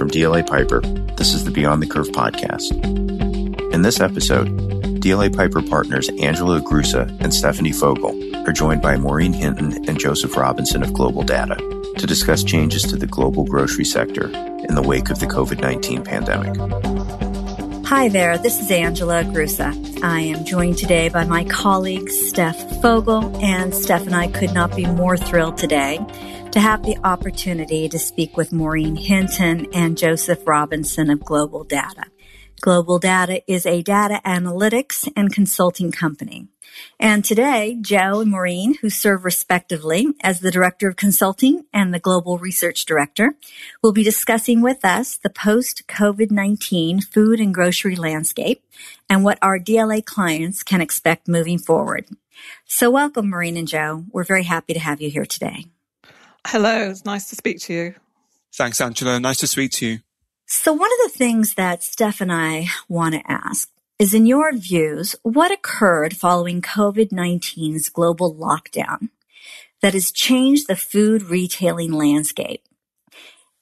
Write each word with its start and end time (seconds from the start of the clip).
From 0.00 0.08
DLA 0.08 0.46
Piper, 0.46 0.80
this 1.18 1.34
is 1.34 1.44
the 1.44 1.50
Beyond 1.50 1.82
the 1.82 1.86
Curve 1.86 2.08
podcast. 2.08 2.72
In 3.74 3.82
this 3.82 4.00
episode, 4.00 4.48
DLA 5.02 5.36
Piper 5.36 5.60
partners 5.60 6.08
Angela 6.22 6.62
Grusa 6.62 7.14
and 7.20 7.34
Stephanie 7.34 7.70
Fogel 7.70 8.18
are 8.48 8.52
joined 8.54 8.80
by 8.80 8.96
Maureen 8.96 9.34
Hinton 9.34 9.86
and 9.86 10.00
Joseph 10.00 10.38
Robinson 10.38 10.82
of 10.82 10.94
Global 10.94 11.22
Data 11.22 11.54
to 11.98 12.06
discuss 12.06 12.42
changes 12.42 12.82
to 12.84 12.96
the 12.96 13.06
global 13.06 13.44
grocery 13.44 13.84
sector 13.84 14.28
in 14.28 14.74
the 14.74 14.82
wake 14.82 15.10
of 15.10 15.20
the 15.20 15.26
COVID 15.26 15.60
19 15.60 16.02
pandemic. 16.02 16.56
Hi 17.84 18.08
there, 18.08 18.38
this 18.38 18.58
is 18.58 18.70
Angela 18.70 19.22
Grusa. 19.24 20.02
I 20.02 20.20
am 20.20 20.46
joined 20.46 20.78
today 20.78 21.10
by 21.10 21.24
my 21.24 21.44
colleague 21.44 22.08
Steph 22.08 22.80
Fogel, 22.80 23.36
and 23.44 23.74
Steph 23.74 24.06
and 24.06 24.16
I 24.16 24.28
could 24.28 24.54
not 24.54 24.74
be 24.74 24.86
more 24.86 25.18
thrilled 25.18 25.58
today 25.58 25.98
to 26.52 26.58
have 26.58 26.82
the 26.82 26.98
opportunity 27.04 27.88
to 27.88 27.98
speak 27.98 28.36
with 28.36 28.52
Maureen 28.52 28.96
Hinton 28.96 29.68
and 29.72 29.96
Joseph 29.96 30.44
Robinson 30.44 31.08
of 31.08 31.20
Global 31.20 31.62
Data. 31.62 32.06
Global 32.60 32.98
Data 32.98 33.40
is 33.46 33.66
a 33.66 33.82
data 33.82 34.20
analytics 34.26 35.08
and 35.14 35.32
consulting 35.32 35.92
company. 35.92 36.48
And 36.98 37.24
today, 37.24 37.78
Joe 37.80 38.20
and 38.20 38.32
Maureen, 38.32 38.74
who 38.80 38.90
serve 38.90 39.24
respectively 39.24 40.08
as 40.22 40.40
the 40.40 40.50
Director 40.50 40.88
of 40.88 40.96
Consulting 40.96 41.66
and 41.72 41.94
the 41.94 42.00
Global 42.00 42.38
Research 42.38 42.84
Director, 42.84 43.36
will 43.80 43.92
be 43.92 44.02
discussing 44.02 44.60
with 44.60 44.84
us 44.84 45.18
the 45.18 45.30
post-COVID-19 45.30 47.04
food 47.04 47.38
and 47.38 47.54
grocery 47.54 47.94
landscape 47.94 48.64
and 49.08 49.22
what 49.22 49.38
our 49.40 49.60
DLA 49.60 50.04
clients 50.04 50.64
can 50.64 50.80
expect 50.80 51.28
moving 51.28 51.58
forward. 51.58 52.06
So 52.66 52.90
welcome, 52.90 53.30
Maureen 53.30 53.56
and 53.56 53.68
Joe. 53.68 54.04
We're 54.10 54.24
very 54.24 54.44
happy 54.44 54.74
to 54.74 54.80
have 54.80 55.00
you 55.00 55.10
here 55.10 55.26
today. 55.26 55.66
Hello, 56.46 56.90
it's 56.90 57.04
nice 57.04 57.28
to 57.30 57.36
speak 57.36 57.60
to 57.60 57.72
you. 57.72 57.94
Thanks, 58.54 58.80
Angela. 58.80 59.20
Nice 59.20 59.38
to 59.38 59.46
speak 59.46 59.72
to 59.72 59.86
you. 59.86 59.98
So 60.46 60.72
one 60.72 60.90
of 60.90 61.12
the 61.12 61.16
things 61.16 61.54
that 61.54 61.82
Steph 61.82 62.20
and 62.20 62.32
I 62.32 62.66
want 62.88 63.14
to 63.14 63.30
ask 63.30 63.68
is 63.98 64.14
in 64.14 64.26
your 64.26 64.52
views, 64.56 65.14
what 65.22 65.52
occurred 65.52 66.16
following 66.16 66.62
COVID-19's 66.62 67.90
global 67.90 68.34
lockdown 68.34 69.10
that 69.82 69.94
has 69.94 70.10
changed 70.10 70.66
the 70.66 70.76
food 70.76 71.24
retailing 71.24 71.92
landscape? 71.92 72.64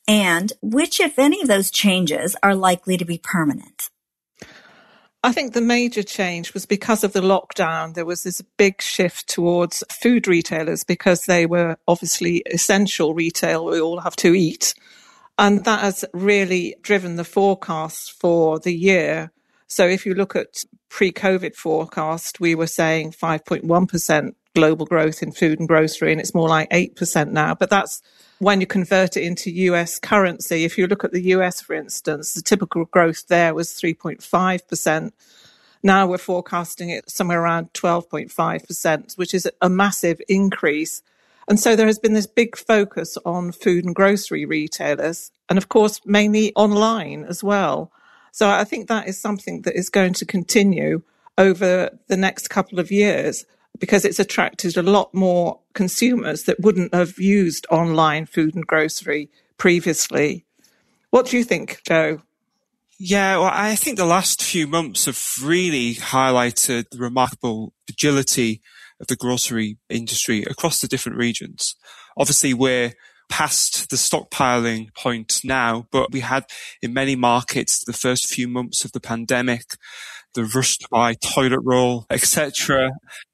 And 0.06 0.52
which, 0.62 1.00
if 1.00 1.18
any 1.18 1.42
of 1.42 1.48
those 1.48 1.70
changes 1.70 2.36
are 2.42 2.54
likely 2.54 2.96
to 2.96 3.04
be 3.04 3.18
permanent? 3.18 3.90
I 5.24 5.32
think 5.32 5.52
the 5.52 5.60
major 5.60 6.04
change 6.04 6.54
was 6.54 6.64
because 6.64 7.02
of 7.02 7.12
the 7.12 7.20
lockdown. 7.20 7.94
There 7.94 8.04
was 8.04 8.22
this 8.22 8.40
big 8.56 8.80
shift 8.80 9.28
towards 9.28 9.82
food 9.90 10.28
retailers 10.28 10.84
because 10.84 11.22
they 11.22 11.44
were 11.44 11.76
obviously 11.88 12.42
essential 12.46 13.14
retail. 13.14 13.64
We 13.64 13.80
all 13.80 14.00
have 14.00 14.14
to 14.16 14.34
eat. 14.34 14.74
And 15.36 15.64
that 15.64 15.80
has 15.80 16.04
really 16.12 16.76
driven 16.82 17.16
the 17.16 17.24
forecast 17.24 18.12
for 18.12 18.60
the 18.60 18.74
year. 18.74 19.32
So 19.66 19.86
if 19.86 20.06
you 20.06 20.14
look 20.14 20.36
at 20.36 20.64
pre-COVID 20.88 21.56
forecast, 21.56 22.38
we 22.38 22.54
were 22.54 22.66
saying 22.68 23.12
5.1% 23.12 24.34
global 24.54 24.86
growth 24.86 25.22
in 25.22 25.32
food 25.32 25.58
and 25.58 25.68
grocery, 25.68 26.12
and 26.12 26.20
it's 26.20 26.34
more 26.34 26.48
like 26.48 26.70
8% 26.70 27.30
now. 27.30 27.54
But 27.54 27.70
that's 27.70 28.02
when 28.38 28.60
you 28.60 28.66
convert 28.66 29.16
it 29.16 29.22
into 29.22 29.50
US 29.50 29.98
currency. 29.98 30.64
If 30.64 30.78
you 30.78 30.86
look 30.86 31.04
at 31.04 31.12
the 31.12 31.22
US, 31.34 31.60
for 31.60 31.74
instance, 31.74 32.34
the 32.34 32.42
typical 32.42 32.84
growth 32.86 33.26
there 33.28 33.54
was 33.54 33.70
3.5%. 33.70 35.12
Now 35.82 36.06
we're 36.06 36.18
forecasting 36.18 36.90
it 36.90 37.10
somewhere 37.10 37.40
around 37.40 37.72
12.5%, 37.72 39.16
which 39.16 39.34
is 39.34 39.48
a 39.60 39.68
massive 39.68 40.20
increase. 40.28 41.02
And 41.48 41.58
so 41.58 41.76
there 41.76 41.86
has 41.86 41.98
been 41.98 42.12
this 42.12 42.26
big 42.26 42.56
focus 42.56 43.16
on 43.24 43.52
food 43.52 43.84
and 43.84 43.94
grocery 43.94 44.44
retailers, 44.44 45.30
and 45.48 45.56
of 45.56 45.68
course, 45.68 46.00
mainly 46.04 46.52
online 46.54 47.24
as 47.24 47.42
well. 47.42 47.90
So 48.32 48.48
I 48.48 48.64
think 48.64 48.88
that 48.88 49.08
is 49.08 49.18
something 49.18 49.62
that 49.62 49.74
is 49.74 49.88
going 49.88 50.12
to 50.14 50.26
continue 50.26 51.02
over 51.38 51.90
the 52.08 52.16
next 52.16 52.48
couple 52.48 52.78
of 52.78 52.90
years 52.90 53.46
because 53.78 54.04
it's 54.04 54.18
attracted 54.18 54.76
a 54.76 54.82
lot 54.82 55.14
more 55.14 55.60
consumers 55.74 56.44
that 56.44 56.60
wouldn't 56.60 56.94
have 56.94 57.18
used 57.18 57.66
online 57.70 58.26
food 58.26 58.54
and 58.54 58.66
grocery 58.66 59.30
previously. 59.56 60.44
What 61.10 61.26
do 61.26 61.38
you 61.38 61.44
think, 61.44 61.80
Joe? 61.86 62.22
Yeah, 62.98 63.38
well, 63.38 63.50
I 63.52 63.76
think 63.76 63.96
the 63.96 64.04
last 64.04 64.42
few 64.42 64.66
months 64.66 65.06
have 65.06 65.22
really 65.42 65.94
highlighted 65.94 66.90
the 66.90 66.98
remarkable 66.98 67.72
agility 67.88 68.60
of 69.00 69.06
the 69.06 69.16
grocery 69.16 69.78
industry 69.88 70.42
across 70.42 70.80
the 70.80 70.88
different 70.88 71.18
regions. 71.18 71.76
Obviously, 72.16 72.52
we're 72.52 72.94
past 73.28 73.90
the 73.90 73.96
stockpiling 73.96 74.92
point 74.94 75.40
now, 75.44 75.86
but 75.92 76.10
we 76.10 76.20
had 76.20 76.44
in 76.82 76.92
many 76.92 77.14
markets 77.14 77.84
the 77.84 77.92
first 77.92 78.26
few 78.26 78.48
months 78.48 78.84
of 78.84 78.92
the 78.92 79.00
pandemic, 79.00 79.76
the 80.38 80.44
rush 80.44 80.78
buy 80.90 81.14
toilet 81.14 81.60
roll, 81.64 82.06
etc. 82.10 82.92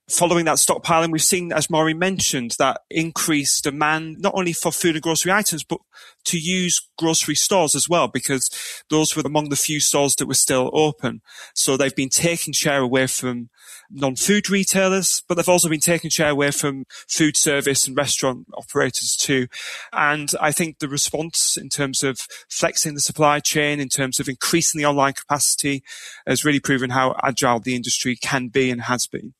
Following 0.09 0.45
that 0.47 0.57
stockpiling, 0.57 1.13
we've 1.13 1.23
seen, 1.23 1.53
as 1.53 1.71
Maureen 1.71 1.99
mentioned, 1.99 2.57
that 2.59 2.81
increased 2.91 3.65
demand 3.65 4.17
not 4.21 4.35
only 4.35 4.53
for 4.53 4.73
food 4.73 4.97
and 4.97 5.03
grocery 5.03 5.33
items, 5.33 5.65
but 5.65 5.79
to 6.25 6.39
use 6.39 6.89
grocery 6.99 7.35
stores 7.35 7.75
as 7.75 7.89
well, 7.89 8.09
because 8.09 8.51
those 8.91 9.15
were 9.15 9.23
among 9.25 9.51
the 9.51 9.57
few 9.57 9.81
stores 9.81 10.15
that 10.17 10.27
were 10.27 10.35
still 10.35 10.71
open. 10.73 11.21
So 11.55 11.77
they've 11.77 11.95
been 11.95 12.11
taking 12.11 12.53
share 12.53 12.81
away 12.81 13.07
from 13.07 13.51
non-food 13.91 14.51
retailers, 14.51 15.23
but 15.29 15.37
they've 15.37 15.49
also 15.49 15.69
been 15.69 15.81
taking 15.81 16.11
share 16.11 16.31
away 16.31 16.51
from 16.51 16.85
food 17.09 17.37
service 17.37 17.87
and 17.87 17.97
restaurant 17.97 18.47
operators 18.57 19.17
too. 19.17 19.47
And 19.93 20.31
I 20.41 20.53
think 20.53 20.79
the 20.79 20.89
response 20.89 21.57
in 21.57 21.69
terms 21.69 22.03
of 22.03 22.19
flexing 22.49 22.95
the 22.95 23.01
supply 23.01 23.41
chain, 23.41 23.81
in 23.81 23.89
terms 23.89 24.21
of 24.21 24.29
increasing 24.29 24.79
the 24.79 24.87
online 24.87 25.15
capacity, 25.15 25.83
has 26.27 26.45
really 26.45 26.61
proven 26.61 26.91
how 26.91 27.15
agile 27.23 27.61
the 27.61 27.77
industry 27.77 28.17
can 28.17 28.49
be 28.49 28.71
and 28.71 28.83
has 28.83 29.07
been. 29.07 29.35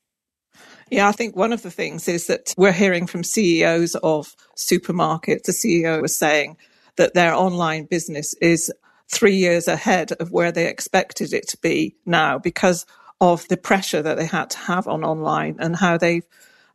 Yeah, 0.91 1.09
I 1.09 1.13
think 1.13 1.35
one 1.35 1.53
of 1.53 1.63
the 1.63 1.71
things 1.71 2.09
is 2.09 2.27
that 2.27 2.55
we're 2.57 2.73
hearing 2.73 3.07
from 3.07 3.25
CEOs 3.25 3.95
of 3.97 4.35
supermarkets. 4.57 5.45
The 5.45 5.53
CEO 5.53 6.01
was 6.01 6.17
saying 6.17 6.57
that 6.97 7.15
their 7.15 7.35
online 7.35 7.87
business 7.87 8.35
is 8.35 8.73
three 9.11 9.35
years 9.35 9.69
ahead 9.69 10.13
of 10.13 10.31
where 10.31 10.53
they 10.53 10.69
expected 10.69 11.33
it 11.33 11.49
to 11.49 11.59
be 11.59 11.97
now 12.07 12.39
because 12.39 12.87
of 13.33 13.49
the 13.49 13.57
pressure 13.57 14.03
that 14.03 14.19
they 14.19 14.27
had 14.27 14.51
to 14.51 14.59
have 14.59 14.87
on 14.87 15.03
online 15.03 15.57
and 15.59 15.77
how 15.77 15.97
they've 15.97 16.27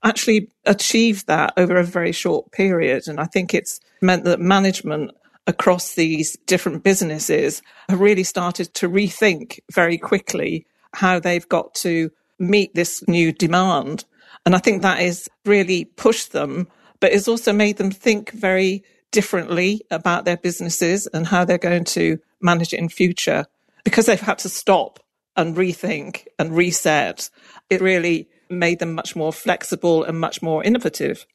actually 0.04 0.50
achieved 0.66 1.28
that 1.28 1.54
over 1.58 1.78
a 1.78 1.84
very 1.84 2.12
short 2.12 2.52
period. 2.52 3.08
And 3.08 3.20
I 3.20 3.26
think 3.26 3.54
it's 3.54 3.80
meant 4.02 4.24
that 4.24 4.40
management 4.40 5.12
across 5.46 5.94
these 5.94 6.38
different 6.48 6.84
businesses 6.84 7.62
have 7.88 8.00
really 8.00 8.24
started 8.24 8.74
to 8.76 8.90
rethink 8.90 9.60
very 9.72 9.98
quickly 9.98 10.66
how 10.94 11.20
they've 11.20 11.48
got 11.50 11.76
to 11.76 12.10
meet 12.40 12.74
this 12.74 13.08
new 13.08 13.32
demand. 13.32 14.06
And 14.46 14.56
I 14.56 14.60
think 14.60 14.82
that 14.82 15.00
has 15.00 15.30
really 15.46 15.86
pushed 15.86 16.32
them, 16.32 16.68
but 17.00 17.12
it's 17.14 17.28
also 17.28 17.54
made 17.54 17.78
them 17.78 17.92
think 17.92 18.32
very 18.32 18.84
differently 19.12 19.82
about 19.92 20.26
their 20.26 20.38
businesses 20.38 21.06
and 21.08 21.28
how 21.28 21.46
they're 21.46 21.58
going 21.58 21.84
to 21.84 22.18
manage 22.42 22.74
it 22.74 22.80
in 22.80 22.90
future 22.90 23.46
because 23.84 24.08
they've 24.08 24.20
had 24.20 24.40
to 24.40 24.50
stop 24.50 25.00
and 25.40 25.56
rethink 25.56 26.28
and 26.38 26.54
reset. 26.56 27.30
It 27.70 27.80
really 27.80 28.28
made 28.50 28.80
them 28.80 28.94
much 28.94 29.16
more 29.16 29.32
flexible 29.32 30.04
and 30.04 30.20
much 30.20 30.42
more 30.42 30.62
innovative. 30.64 31.26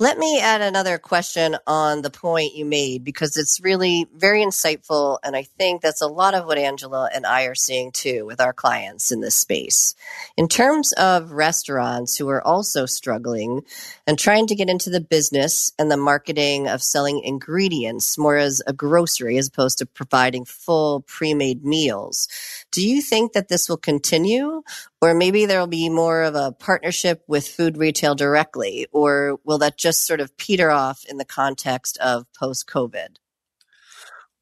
Let 0.00 0.18
me 0.18 0.40
add 0.40 0.60
another 0.60 0.98
question 0.98 1.56
on 1.68 2.02
the 2.02 2.10
point 2.10 2.56
you 2.56 2.64
made 2.64 3.04
because 3.04 3.36
it's 3.36 3.60
really 3.60 4.06
very 4.12 4.44
insightful. 4.44 5.18
And 5.22 5.36
I 5.36 5.44
think 5.44 5.82
that's 5.82 6.02
a 6.02 6.08
lot 6.08 6.34
of 6.34 6.46
what 6.46 6.58
Angela 6.58 7.08
and 7.14 7.24
I 7.24 7.44
are 7.44 7.54
seeing 7.54 7.92
too 7.92 8.26
with 8.26 8.40
our 8.40 8.52
clients 8.52 9.12
in 9.12 9.20
this 9.20 9.36
space. 9.36 9.94
In 10.36 10.48
terms 10.48 10.92
of 10.94 11.30
restaurants 11.30 12.16
who 12.16 12.28
are 12.28 12.44
also 12.44 12.86
struggling 12.86 13.62
and 14.04 14.18
trying 14.18 14.48
to 14.48 14.56
get 14.56 14.68
into 14.68 14.90
the 14.90 15.00
business 15.00 15.70
and 15.78 15.90
the 15.92 15.96
marketing 15.96 16.66
of 16.66 16.82
selling 16.82 17.20
ingredients 17.22 18.18
more 18.18 18.36
as 18.36 18.60
a 18.66 18.72
grocery 18.72 19.38
as 19.38 19.46
opposed 19.46 19.78
to 19.78 19.86
providing 19.86 20.44
full 20.44 21.02
pre 21.02 21.34
made 21.34 21.64
meals, 21.64 22.26
do 22.72 22.86
you 22.86 23.00
think 23.00 23.32
that 23.32 23.46
this 23.46 23.68
will 23.68 23.76
continue 23.76 24.62
or 25.04 25.12
maybe 25.12 25.44
there'll 25.44 25.66
be 25.66 25.90
more 25.90 26.22
of 26.22 26.34
a 26.34 26.52
partnership 26.52 27.22
with 27.28 27.46
food 27.46 27.76
retail 27.76 28.14
directly 28.14 28.86
or 28.90 29.38
will 29.44 29.58
that 29.58 29.76
just 29.76 30.06
sort 30.06 30.20
of 30.20 30.36
peter 30.36 30.70
off 30.70 31.04
in 31.08 31.18
the 31.18 31.24
context 31.24 31.98
of 31.98 32.26
post 32.38 32.66
COVID? 32.68 33.16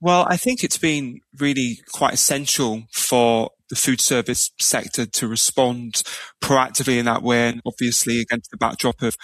Well, 0.00 0.26
I 0.28 0.36
think 0.36 0.64
it's 0.64 0.78
been 0.78 1.20
really 1.38 1.78
quite 1.92 2.14
essential 2.14 2.82
for 2.90 3.50
the 3.70 3.76
food 3.76 4.00
service 4.00 4.50
sector 4.58 5.06
to 5.06 5.28
respond 5.28 6.02
proactively 6.42 6.98
in 6.98 7.04
that 7.04 7.22
way. 7.22 7.48
And 7.48 7.62
obviously 7.64 8.20
against 8.20 8.50
the 8.50 8.56
backdrop 8.56 9.00
of 9.00 9.16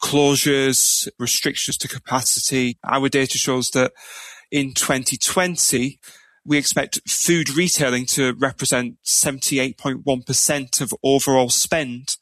closures, 0.00 1.08
restrictions 1.18 1.76
to 1.78 1.88
capacity, 1.88 2.78
our 2.84 3.08
data 3.08 3.36
shows 3.36 3.70
that 3.70 3.92
in 4.52 4.74
2020, 4.74 5.98
we 6.44 6.56
expect 6.56 7.00
food 7.08 7.50
retailing 7.50 8.06
to 8.06 8.34
represent 8.34 8.98
78.1% 9.04 10.80
of 10.80 10.94
overall 11.02 11.48
spend 11.48 12.16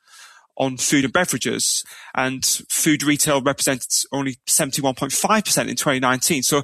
on 0.56 0.76
food 0.76 1.04
and 1.04 1.12
beverages 1.12 1.84
and 2.14 2.44
food 2.68 3.02
retail 3.02 3.40
represented 3.40 3.90
only 4.12 4.36
71.5% 4.46 5.68
in 5.68 5.76
2019. 5.76 6.42
So 6.42 6.62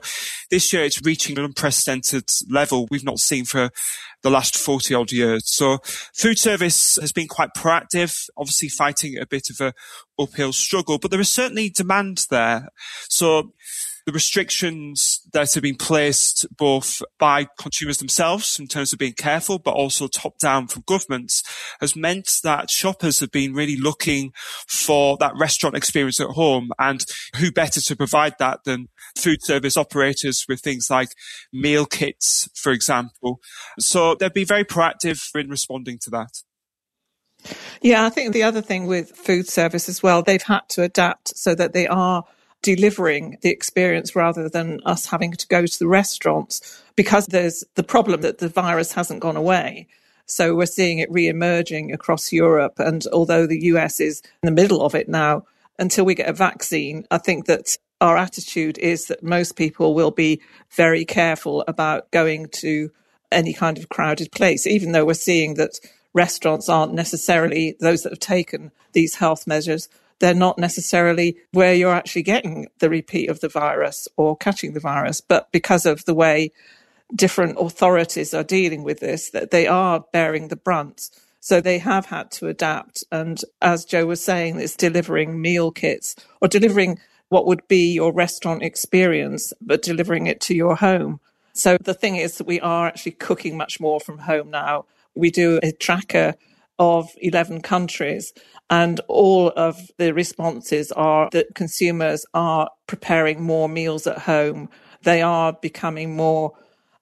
this 0.50 0.73
year 0.73 0.85
it's 0.85 1.03
reaching 1.03 1.38
an 1.38 1.44
unprecedented 1.44 2.29
level 2.50 2.87
we've 2.91 3.05
not 3.05 3.19
seen 3.19 3.44
for 3.44 3.71
the 4.23 4.31
last 4.31 4.56
40 4.59 4.94
odd 4.94 5.12
years. 5.12 5.43
So 5.47 5.79
food 6.15 6.38
service 6.38 6.97
has 7.00 7.12
been 7.12 7.29
quite 7.29 7.50
proactive, 7.56 8.29
obviously 8.37 8.69
fighting 8.69 9.17
a 9.19 9.27
bit 9.27 9.49
of 9.50 9.61
a 9.61 9.73
uphill 10.21 10.53
struggle, 10.53 10.99
but 10.99 11.11
there 11.11 11.21
is 11.21 11.33
certainly 11.33 11.71
demand 11.71 12.27
there. 12.31 12.69
So 13.09 13.53
the 14.06 14.12
restrictions 14.12 15.20
that 15.32 15.53
have 15.53 15.62
been 15.62 15.76
placed 15.76 16.47
both 16.56 17.03
by 17.19 17.49
consumers 17.58 17.99
themselves 17.99 18.58
in 18.58 18.69
terms 18.69 18.93
of 18.93 19.00
being 19.00 19.12
careful, 19.12 19.58
but 19.58 19.75
also 19.75 20.06
top 20.06 20.38
down 20.38 20.69
from 20.69 20.85
governments 20.87 21.43
has 21.81 21.97
meant 21.97 22.38
that 22.44 22.70
shoppers 22.70 23.19
have 23.19 23.32
been 23.32 23.53
really 23.53 23.76
looking 23.76 24.32
for 24.69 25.17
that 25.19 25.35
restaurant 25.37 25.76
experience 25.76 26.20
at 26.20 26.29
home. 26.29 26.70
And 26.79 27.05
who 27.37 27.50
better 27.50 27.81
to 27.81 27.97
provide 27.97 28.35
that 28.38 28.62
than 28.64 28.88
food 29.17 29.43
service 29.43 29.76
operators 29.76 30.44
with 30.49 30.61
things 30.61 30.88
like 30.88 31.09
meal 31.52 31.85
kits, 31.85 32.49
for 32.55 32.70
example. 32.70 33.41
So 33.81 34.14
they've 34.14 34.32
been 34.32 34.47
very 34.47 34.64
proactive 34.64 35.20
in 35.35 35.50
responding 35.50 35.99
to 36.02 36.11
that. 36.11 36.43
Yeah, 37.82 38.05
I 38.05 38.11
think 38.11 38.32
the 38.32 38.44
other 38.44 38.62
thing 38.62 38.87
with 38.87 39.11
food 39.11 39.49
service 39.49 39.88
as 39.88 40.02
well, 40.02 40.23
they've 40.23 40.43
had 40.43 40.69
to 40.70 40.82
adapt 40.82 41.37
so 41.37 41.55
that 41.56 41.73
they 41.73 41.87
are 41.87 42.25
delivering 42.66 43.38
the 43.42 43.50
experience 43.50 44.16
rather 44.16 44.48
than 44.48 44.80
us 44.84 45.06
having 45.06 45.30
to 45.30 45.46
go 45.46 45.66
to 45.66 45.78
the 45.78 45.86
restaurants 45.86 46.82
because 46.96 47.26
there's 47.26 47.62
the 47.76 47.84
problem 47.84 48.22
that 48.22 48.38
the 48.38 48.48
virus 48.48 48.92
hasn't 48.92 49.20
gone 49.20 49.36
away. 49.36 49.86
So 50.26 50.52
we're 50.52 50.66
seeing 50.66 50.98
it 50.98 51.08
re-emerging 51.12 51.92
across 51.92 52.32
Europe. 52.32 52.74
And 52.78 53.06
although 53.12 53.46
the 53.46 53.66
US 53.66 54.00
is 54.00 54.20
in 54.42 54.46
the 54.46 54.62
middle 54.62 54.82
of 54.82 54.96
it 54.96 55.08
now, 55.08 55.44
until 55.78 56.04
we 56.04 56.16
get 56.16 56.28
a 56.28 56.32
vaccine, 56.32 57.06
I 57.08 57.18
think 57.18 57.46
that 57.46 57.78
our 58.00 58.16
attitude 58.16 58.78
is 58.78 59.06
that 59.06 59.22
most 59.22 59.54
people 59.54 59.94
will 59.94 60.10
be 60.10 60.40
very 60.70 61.04
careful 61.04 61.62
about 61.68 62.10
going 62.10 62.48
to 62.62 62.90
any 63.30 63.52
kind 63.52 63.78
of 63.78 63.90
crowded 63.90 64.32
place, 64.32 64.66
even 64.66 64.90
though 64.90 65.04
we're 65.04 65.14
seeing 65.14 65.54
that 65.54 65.78
restaurants 66.14 66.68
aren't 66.68 66.94
necessarily 66.94 67.76
those 67.78 68.02
that 68.02 68.10
have 68.10 68.18
taken 68.18 68.72
these 68.92 69.14
health 69.14 69.46
measures 69.46 69.88
they're 70.18 70.34
not 70.34 70.58
necessarily 70.58 71.36
where 71.52 71.74
you're 71.74 71.94
actually 71.94 72.22
getting 72.22 72.68
the 72.78 72.90
repeat 72.90 73.28
of 73.28 73.40
the 73.40 73.48
virus 73.48 74.08
or 74.16 74.36
catching 74.36 74.72
the 74.72 74.80
virus. 74.80 75.20
But 75.20 75.50
because 75.52 75.86
of 75.86 76.04
the 76.04 76.14
way 76.14 76.52
different 77.14 77.56
authorities 77.58 78.34
are 78.34 78.42
dealing 78.42 78.82
with 78.82 79.00
this, 79.00 79.30
that 79.30 79.50
they 79.50 79.66
are 79.66 80.04
bearing 80.12 80.48
the 80.48 80.56
brunt. 80.56 81.10
So 81.40 81.60
they 81.60 81.78
have 81.78 82.06
had 82.06 82.30
to 82.32 82.48
adapt. 82.48 83.04
And 83.12 83.40
as 83.62 83.84
Joe 83.84 84.06
was 84.06 84.22
saying, 84.22 84.58
it's 84.58 84.74
delivering 84.74 85.40
meal 85.40 85.70
kits 85.70 86.16
or 86.40 86.48
delivering 86.48 86.98
what 87.28 87.46
would 87.46 87.66
be 87.68 87.92
your 87.92 88.12
restaurant 88.12 88.62
experience, 88.62 89.52
but 89.60 89.82
delivering 89.82 90.26
it 90.26 90.40
to 90.42 90.54
your 90.54 90.76
home. 90.76 91.20
So 91.52 91.76
the 91.80 91.94
thing 91.94 92.16
is 92.16 92.38
that 92.38 92.46
we 92.46 92.60
are 92.60 92.86
actually 92.86 93.12
cooking 93.12 93.56
much 93.56 93.80
more 93.80 94.00
from 94.00 94.18
home 94.18 94.50
now. 94.50 94.86
We 95.14 95.30
do 95.30 95.58
a 95.62 95.72
tracker 95.72 96.34
of 96.78 97.11
11 97.20 97.62
countries 97.62 98.32
and 98.69 99.00
all 99.08 99.52
of 99.56 99.90
the 99.96 100.12
responses 100.12 100.93
are 100.93 101.28
that 101.32 101.55
consumers 101.55 102.26
are 102.34 102.70
preparing 102.87 103.43
more 103.43 103.69
meals 103.69 104.06
at 104.06 104.19
home. 104.19 104.69
They 105.02 105.23
are 105.23 105.52
becoming 105.52 106.17
more 106.17 106.52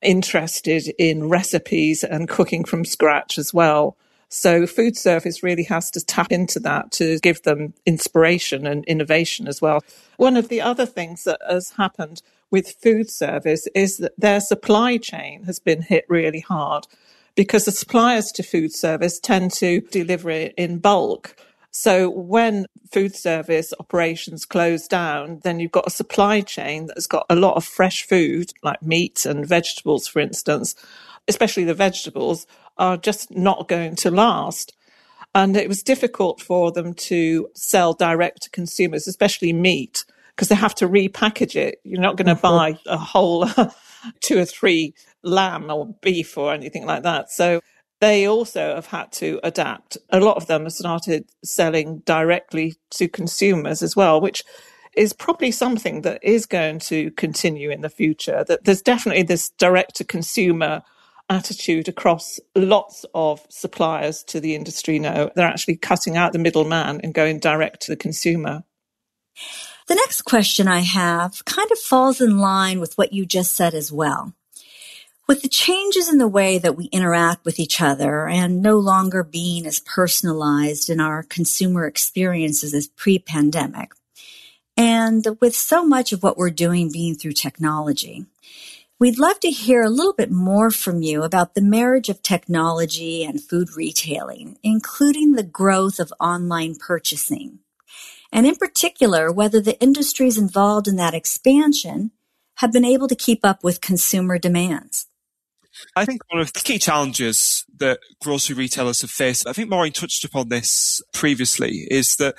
interested 0.03 0.93
in 0.99 1.29
recipes 1.29 2.05
and 2.05 2.29
cooking 2.29 2.65
from 2.65 2.85
scratch 2.85 3.39
as 3.39 3.55
well. 3.55 3.97
So 4.29 4.67
food 4.67 4.97
service 4.97 5.43
really 5.43 5.63
has 5.65 5.91
to 5.93 6.05
tap 6.05 6.33
into 6.33 6.59
that 6.61 6.91
to 6.93 7.19
give 7.21 7.43
them 7.43 7.73
inspiration 7.87 8.67
and 8.67 8.85
innovation 8.85 9.47
as 9.49 9.63
well. 9.63 9.83
One 10.17 10.37
of 10.37 10.49
the 10.49 10.61
other 10.61 10.87
things 10.87 11.25
that 11.25 11.41
has 11.49 11.71
happened 11.71 12.21
with 12.51 12.77
food 12.83 13.11
service 13.11 13.67
is 13.75 13.99
that 13.99 14.13
their 14.19 14.41
supply 14.41 14.97
chain 14.97 15.45
has 15.45 15.61
been 15.61 15.83
hit 15.83 16.05
really 16.09 16.41
hard 16.41 16.87
because 17.35 17.65
the 17.65 17.73
suppliers 17.73 18.31
to 18.33 18.43
food 18.43 18.73
service 18.73 19.19
tend 19.19 19.53
to 19.53 19.81
deliver 19.91 20.31
it 20.31 20.55
in 20.57 20.79
bulk. 20.79 21.37
So 21.71 22.09
when 22.09 22.67
food 22.93 23.17
service 23.17 23.75
operations 23.81 24.45
close 24.45 24.87
down, 24.87 25.41
then 25.43 25.59
you've 25.59 25.73
got 25.73 25.89
a 25.89 25.91
supply 25.91 26.41
chain 26.41 26.87
that's 26.87 27.09
got 27.09 27.27
a 27.29 27.35
lot 27.35 27.57
of 27.57 27.65
fresh 27.65 28.07
food, 28.07 28.53
like 28.63 28.81
meat 28.81 29.27
and 29.27 29.45
vegetables, 29.45 30.07
for 30.07 30.21
instance, 30.21 30.77
especially 31.27 31.65
the 31.65 31.75
vegetables 31.75 32.47
are 32.79 32.97
just 32.97 33.33
not 33.33 33.67
going 33.67 33.97
to 33.97 34.11
last. 34.13 34.73
And 35.35 35.57
it 35.57 35.69
was 35.69 35.83
difficult 35.83 36.41
for 36.41 36.71
them 36.71 36.95
to 36.95 37.49
sell 37.55 37.93
direct 37.93 38.43
to 38.43 38.51
consumers, 38.51 39.09
especially 39.09 39.53
meat, 39.53 40.05
because 40.29 40.49
they 40.49 40.55
have 40.55 40.77
to 40.77 40.89
repackage 40.89 41.57
it. 41.57 41.81
You're 41.83 42.01
not 42.01 42.17
going 42.17 42.29
to 42.29 42.41
buy 42.41 42.79
a 42.87 42.97
whole 42.97 43.49
two 44.21 44.39
or 44.39 44.45
three 44.45 44.95
lamb 45.23 45.71
or 45.71 45.95
beef 46.03 46.37
or 46.39 46.53
anything 46.53 46.87
like 46.87 47.03
that. 47.05 47.31
So 47.31 47.61
they 48.01 48.27
also 48.27 48.75
have 48.75 48.87
had 48.87 49.13
to 49.13 49.41
adapt. 49.43 49.99
A 50.11 50.21
lot 50.21 50.37
of 50.37 50.47
them 50.47 50.65
have 50.65 50.73
started 50.73 51.31
selling 51.45 52.01
directly 52.01 52.75
to 52.93 53.09
consumers 53.09 53.83
as 53.83 53.97
well, 53.97 54.21
which 54.21 54.43
is 54.97 55.13
probably 55.13 55.51
something 55.51 56.03
that 56.03 56.23
is 56.23 56.47
going 56.47 56.79
to 56.79 57.11
continue 57.13 57.71
in 57.71 57.81
the 57.81 57.89
future. 57.91 58.45
That 58.47 58.65
there's 58.65 58.83
definitely 58.83 59.25
this 59.25 59.51
direct 59.59 59.97
to 59.97 60.05
consumer 60.05 60.83
attitude 61.31 61.89
across 61.89 62.39
lots 62.55 63.05
of 63.15 63.41
suppliers 63.49 64.23
to 64.25 64.41
the 64.41 64.55
industry 64.55 64.99
now. 64.99 65.31
They're 65.35 65.49
actually 65.49 65.77
cutting 65.77 66.17
out 66.17 66.33
the 66.33 66.39
middleman 66.39 67.01
and 67.03 67.15
going 67.15 67.39
direct 67.41 67.83
to 67.83 67.93
the 67.93 67.97
consumer. 67.97 68.65
The 69.87 69.97
next 69.97 70.23
question 70.23 70.67
I 70.67 70.81
have 70.81 71.45
kind 71.45 71.71
of 71.71 71.79
falls 71.79 72.23
in 72.23 72.39
line 72.39 72.81
with 72.81 72.97
what 72.97 73.13
you 73.13 73.27
just 73.27 73.53
said 73.53 73.75
as 73.75 73.93
well. 73.93 74.33
With 75.29 75.43
the 75.43 75.49
changes 75.49 76.11
in 76.11 76.17
the 76.17 76.29
way 76.29 76.57
that 76.57 76.77
we 76.77 76.87
interact 76.87 77.45
with 77.45 77.59
each 77.59 77.83
other 77.83 78.27
and 78.27 78.63
no 78.63 78.79
longer 78.79 79.23
being 79.23 79.67
as 79.67 79.81
personalized 79.81 80.89
in 80.89 81.01
our 81.01 81.23
consumer 81.23 81.87
experiences 81.87 82.73
as 82.73 82.87
pre-pandemic, 82.87 83.93
and 84.75 85.27
with 85.41 85.55
so 85.55 85.85
much 85.85 86.13
of 86.13 86.23
what 86.23 86.39
we're 86.39 86.51
doing 86.51 86.91
being 86.91 87.15
through 87.15 87.33
technology, 87.33 88.25
we'd 88.99 89.19
love 89.19 89.39
to 89.41 89.51
hear 89.51 89.83
a 89.83 89.91
little 89.91 90.15
bit 90.15 90.31
more 90.31 90.71
from 90.71 91.03
you 91.03 91.23
about 91.23 91.55
the 91.55 91.63
marriage 91.63 92.09
of 92.09 92.23
technology 92.23 93.23
and 93.23 93.43
food 93.43 93.77
retailing, 93.77 94.57
including 94.63 95.33
the 95.33 95.43
growth 95.43 96.01
of 96.01 96.13
online 96.19 96.75
purchasing. 96.75 97.59
And 98.35 98.47
in 98.47 98.57
particular, 98.57 99.31
whether 99.31 99.61
the 99.61 99.81
industries 99.81 100.37
involved 100.37 100.89
in 100.89 100.97
that 100.97 101.15
expansion 101.15 102.11
have 102.57 102.73
been 102.73 102.85
able 102.85 103.07
to 103.07 103.15
keep 103.15 103.45
up 103.45 103.63
with 103.63 103.81
consumer 103.81 104.39
demands. 104.39 105.07
I 105.97 106.05
think 106.05 106.23
one 106.31 106.41
of 106.41 106.53
the 106.53 106.61
key 106.61 106.79
challenges 106.79 107.65
that 107.79 108.01
grocery 108.21 108.57
retailers 108.57 109.01
have 109.03 109.11
faced, 109.11 109.47
I 109.47 109.53
think 109.53 109.69
Maureen 109.71 109.93
touched 109.93 110.25
upon 110.25 110.49
this 110.49 111.01
previously, 111.13 111.87
is 111.91 112.17
that 112.17 112.35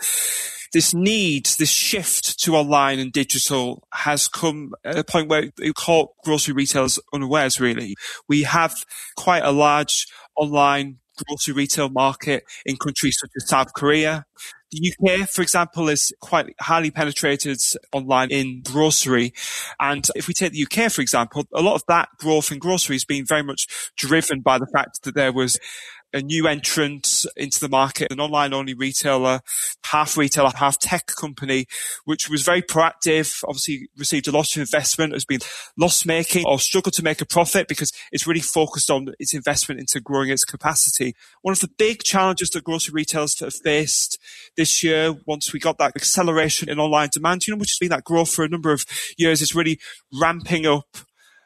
this 0.74 0.94
need, 0.94 1.46
this 1.58 1.70
shift 1.70 2.40
to 2.42 2.56
online 2.56 3.00
and 3.00 3.12
digital 3.12 3.88
has 3.94 4.28
come 4.28 4.74
at 4.84 4.98
a 4.98 5.04
point 5.04 5.30
where 5.30 5.50
it 5.60 5.75
caught 5.75 6.10
grocery 6.25 6.54
retailers 6.54 7.00
unawares, 7.14 7.60
really. 7.60 7.96
We 8.28 8.44
have 8.44 8.75
quite 9.16 9.44
a 9.44 9.52
large 9.52 10.08
online 10.36 10.98
grocery 11.24 11.53
retail 11.53 11.89
market 11.89 12.43
in 12.65 12.77
countries 12.77 13.17
such 13.19 13.31
as 13.36 13.48
South 13.48 13.74
Korea. 13.74 14.25
The 14.72 14.93
UK, 14.93 15.29
for 15.29 15.41
example, 15.41 15.89
is 15.89 16.13
quite 16.19 16.53
highly 16.60 16.91
penetrated 16.91 17.62
online 17.93 18.29
in 18.31 18.62
grocery. 18.62 19.34
And 19.79 20.05
if 20.15 20.27
we 20.27 20.34
take 20.34 20.53
the 20.53 20.63
UK, 20.63 20.91
for 20.91 21.01
example, 21.01 21.45
a 21.53 21.62
lot 21.62 21.75
of 21.75 21.84
that 21.88 22.10
growth 22.17 22.51
in 22.51 22.60
grocery 22.60 22.95
has 22.95 23.05
been 23.05 23.25
very 23.25 23.43
much 23.43 23.67
driven 23.95 24.41
by 24.41 24.57
the 24.57 24.67
fact 24.74 25.03
that 25.03 25.15
there 25.15 25.31
was 25.31 25.60
a 26.15 26.22
new 26.22 26.48
entrant 26.48 27.25
into 27.36 27.60
the 27.60 27.67
market, 27.67 28.10
an 28.10 28.22
online 28.22 28.53
only 28.53 28.74
retailer, 28.74 29.41
half 29.86 30.17
retailer, 30.17 30.50
half 30.55 30.79
tech 30.79 31.07
company, 31.07 31.65
which 32.05 32.29
was 32.29 32.41
very 32.41 32.62
proactive, 32.62 33.43
obviously 33.45 33.89
received 33.98 34.27
a 34.27 34.31
lot 34.31 34.55
of 34.55 34.62
investment, 34.62 35.12
has 35.12 35.25
been 35.25 35.41
loss 35.77 36.05
making 36.05 36.45
or 36.45 36.57
struggled 36.57 36.93
to 36.93 37.03
make 37.03 37.19
a 37.19 37.25
profit 37.25 37.67
because 37.67 37.91
it's 38.13 38.25
really 38.25 38.39
focused 38.39 38.89
on 38.89 39.10
its 39.19 39.34
investment 39.34 39.79
into 39.79 40.00
growing 40.00 40.29
its 40.29 40.45
capacity. 40.45 41.13
One 41.41 41.51
of 41.51 41.60
the 41.60 41.72
big 41.77 42.03
challenges 42.03 42.50
that 42.51 42.63
grocery 42.63 42.93
retailers 42.93 43.38
have 43.41 43.53
faced 43.53 44.17
this 44.55 44.84
year, 44.84 45.13
once 45.27 45.51
we 45.51 45.60
got 45.60 45.77
that 45.79 45.98
acceleration 45.98 46.69
in 46.69 46.79
online 46.79 47.10
demand, 47.12 47.45
you 47.45 47.53
know, 47.53 47.60
which 47.60 47.72
has 47.72 47.79
been 47.79 47.89
that 47.89 48.05
growth 48.05 48.31
for 48.31 48.45
a 48.45 48.50
number 48.50 48.72
of 48.72 48.86
years, 49.17 49.41
is 49.41 49.53
really 49.53 49.79
ramping 50.13 50.65
up 50.65 50.98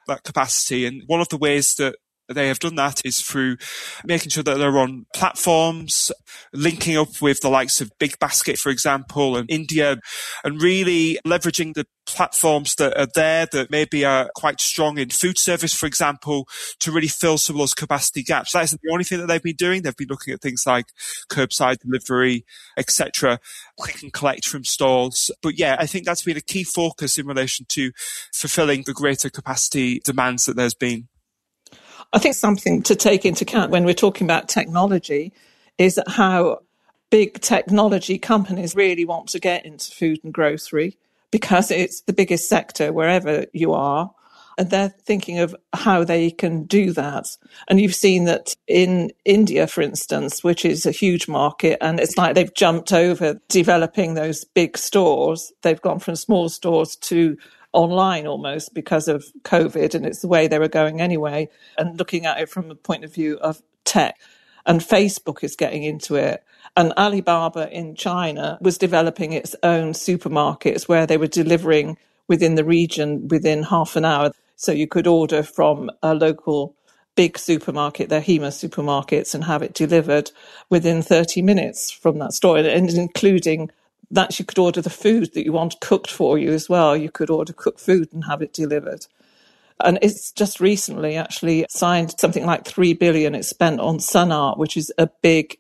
that 0.06 0.24
capacity. 0.24 0.86
And 0.86 1.02
one 1.08 1.22
of 1.22 1.30
the 1.30 1.38
ways 1.38 1.74
that 1.76 1.96
they 2.36 2.48
have 2.48 2.60
done 2.60 2.76
that 2.76 3.02
is 3.06 3.22
through 3.22 3.58
making 4.06 4.30
sure 4.30 4.44
that 4.44 4.58
they're 4.58 4.78
on 4.78 5.06
platforms, 5.14 6.12
linking 6.54 6.98
up 6.98 7.22
with 7.22 7.42
the 7.42 7.50
likes 7.50 7.82
of 7.82 7.92
Big 8.00 8.18
Basket, 8.20 8.58
for 8.58 8.70
example, 8.70 9.36
and 9.36 9.50
India, 9.50 9.98
and 10.44 10.62
really 10.62 11.20
leveraging 11.26 11.74
the 11.74 11.86
platforms 12.06 12.76
that 12.76 12.98
are 12.98 13.08
there 13.14 13.48
that 13.52 13.70
maybe 13.70 14.04
are 14.04 14.30
quite 14.36 14.60
strong 14.60 14.98
in 14.98 15.10
food 15.10 15.38
service, 15.38 15.74
for 15.74 15.86
example, 15.86 16.48
to 16.80 16.92
really 16.92 17.08
fill 17.08 17.38
some 17.38 17.56
of 17.56 17.60
those 17.60 17.74
capacity 17.74 18.24
gaps. 18.24 18.54
That 18.54 18.64
isn't 18.64 18.82
the 18.84 18.92
only 18.92 19.04
thing 19.04 19.20
that 19.20 19.28
they've 19.28 19.42
been 19.42 19.56
doing. 19.56 19.82
They've 19.82 19.96
been 19.96 20.08
looking 20.08 20.34
at 20.34 20.42
things 20.42 20.64
like 20.66 20.88
curbside 21.30 21.80
delivery, 21.80 22.46
etc., 22.78 23.40
click 23.80 24.02
and 24.02 24.12
collect 24.14 24.48
from 24.48 24.64
stores. 24.64 25.32
But 25.42 25.58
yeah, 25.58 25.78
I 25.80 25.86
think 25.86 26.06
that's 26.06 26.24
been 26.24 26.38
a 26.38 26.42
key 26.42 26.64
focus 26.64 27.18
in 27.18 27.28
relation 27.28 27.66
to 27.70 27.92
fulfilling 28.34 28.84
the 28.86 28.94
greater 28.94 29.30
capacity 29.30 30.02
demands 30.04 30.46
that 30.46 30.56
there's 30.56 30.74
been. 30.74 31.08
I 32.12 32.20
think 32.20 32.36
something 32.36 32.82
to 32.84 32.96
take 32.96 33.26
into 33.26 33.44
account 33.44 33.72
when 33.72 33.86
we're 33.86 33.94
talking 33.94 34.26
about 34.26 34.50
technology 34.50 35.32
is 35.78 36.00
how 36.08 36.60
big 37.10 37.40
technology 37.42 38.18
companies 38.18 38.76
really 38.76 39.06
want 39.06 39.30
to 39.30 39.40
get 39.40 39.66
into 39.66 39.92
food 39.92 40.20
and 40.24 40.34
grocery 40.34 40.98
because 41.32 41.72
it's 41.72 42.02
the 42.02 42.14
biggest 42.14 42.50
sector 42.50 42.92
wherever 42.92 43.46
you 43.54 43.74
are. 43.74 44.12
And 44.58 44.70
they're 44.70 44.90
thinking 44.90 45.40
of 45.40 45.56
how 45.72 46.04
they 46.04 46.32
can 46.32 46.64
do 46.66 46.92
that. 46.92 47.28
And 47.70 47.80
you've 47.80 47.96
seen 47.96 48.26
that 48.26 48.58
in 48.68 49.12
India, 49.24 49.68
for 49.68 49.82
instance, 49.82 50.44
which 50.44 50.66
is 50.66 50.86
a 50.86 50.92
huge 50.92 51.30
market, 51.30 51.78
and 51.80 51.98
it's 51.98 52.18
like 52.18 52.36
they've 52.36 52.54
jumped 52.54 52.92
over 52.92 53.40
developing 53.48 54.16
those 54.16 54.44
big 54.44 54.78
stores. 54.78 55.54
They've 55.62 55.82
gone 55.82 56.00
from 56.00 56.18
small 56.18 56.50
stores 56.50 56.98
to 56.98 57.38
online 57.74 58.28
almost 58.28 58.74
because 58.74 59.08
of 59.08 59.26
COVID, 59.44 59.96
and 59.96 60.06
it's 60.06 60.22
the 60.22 60.28
way 60.28 60.48
they 60.48 60.60
were 60.60 60.68
going 60.68 61.02
anyway. 61.02 61.50
And 61.78 61.98
looking 61.98 62.26
at 62.26 62.40
it 62.40 62.50
from 62.50 62.72
a 62.72 62.76
point 62.76 63.04
of 63.04 63.14
view 63.14 63.38
of 63.40 63.62
tech, 63.86 64.20
and 64.66 64.82
Facebook 64.82 65.44
is 65.44 65.56
getting 65.56 65.84
into 65.84 66.16
it. 66.16 66.44
And 66.78 66.94
Alibaba 66.94 67.72
in 67.72 67.96
China 67.96 68.58
was 68.62 68.78
developing 68.78 69.34
its 69.34 69.56
own 69.64 69.94
supermarkets 69.94 70.88
where 70.88 71.06
they 71.06 71.18
were 71.18 71.28
delivering 71.28 71.98
within 72.28 72.56
the 72.56 72.64
region 72.64 73.28
within 73.28 73.64
half 73.64 73.96
an 73.96 74.06
hour. 74.06 74.32
So 74.56 74.72
you 74.72 74.88
could 74.88 75.08
order 75.08 75.44
from 75.44 75.90
a 76.04 76.14
local 76.14 76.76
big 77.16 77.38
supermarket, 77.38 78.10
their 78.10 78.22
HEMA 78.22 78.48
supermarkets, 78.50 79.36
and 79.36 79.44
have 79.44 79.62
it 79.62 79.74
delivered 79.74 80.32
within 80.70 81.02
30 81.02 81.42
minutes 81.42 81.92
from 81.92 82.20
that 82.20 82.34
store, 82.34 82.58
and 82.60 82.90
including 82.90 83.72
that 84.12 84.40
you 84.40 84.46
could 84.46 84.60
order 84.60 84.82
the 84.82 84.90
food 84.90 85.34
that 85.34 85.46
you 85.46 85.54
want 85.54 85.80
cooked 85.80 86.10
for 86.10 86.38
you 86.38 86.52
as 86.52 86.68
well. 86.68 86.98
You 86.98 87.12
could 87.12 87.30
order 87.30 87.54
cooked 87.54 87.80
food 87.80 88.10
and 88.14 88.26
have 88.26 88.42
it 88.42 88.54
delivered. 88.54 89.06
And 89.82 90.00
it's 90.02 90.32
just 90.32 90.60
recently 90.60 91.16
actually 91.16 91.66
signed 91.70 92.20
something 92.20 92.46
like 92.46 92.66
3 92.66 92.94
billion 92.94 93.36
it's 93.36 93.48
spent 93.48 93.80
on 93.80 94.00
Sun 94.00 94.32
Art, 94.32 94.58
which 94.58 94.76
is 94.76 94.92
a 94.98 95.10
big 95.22 95.58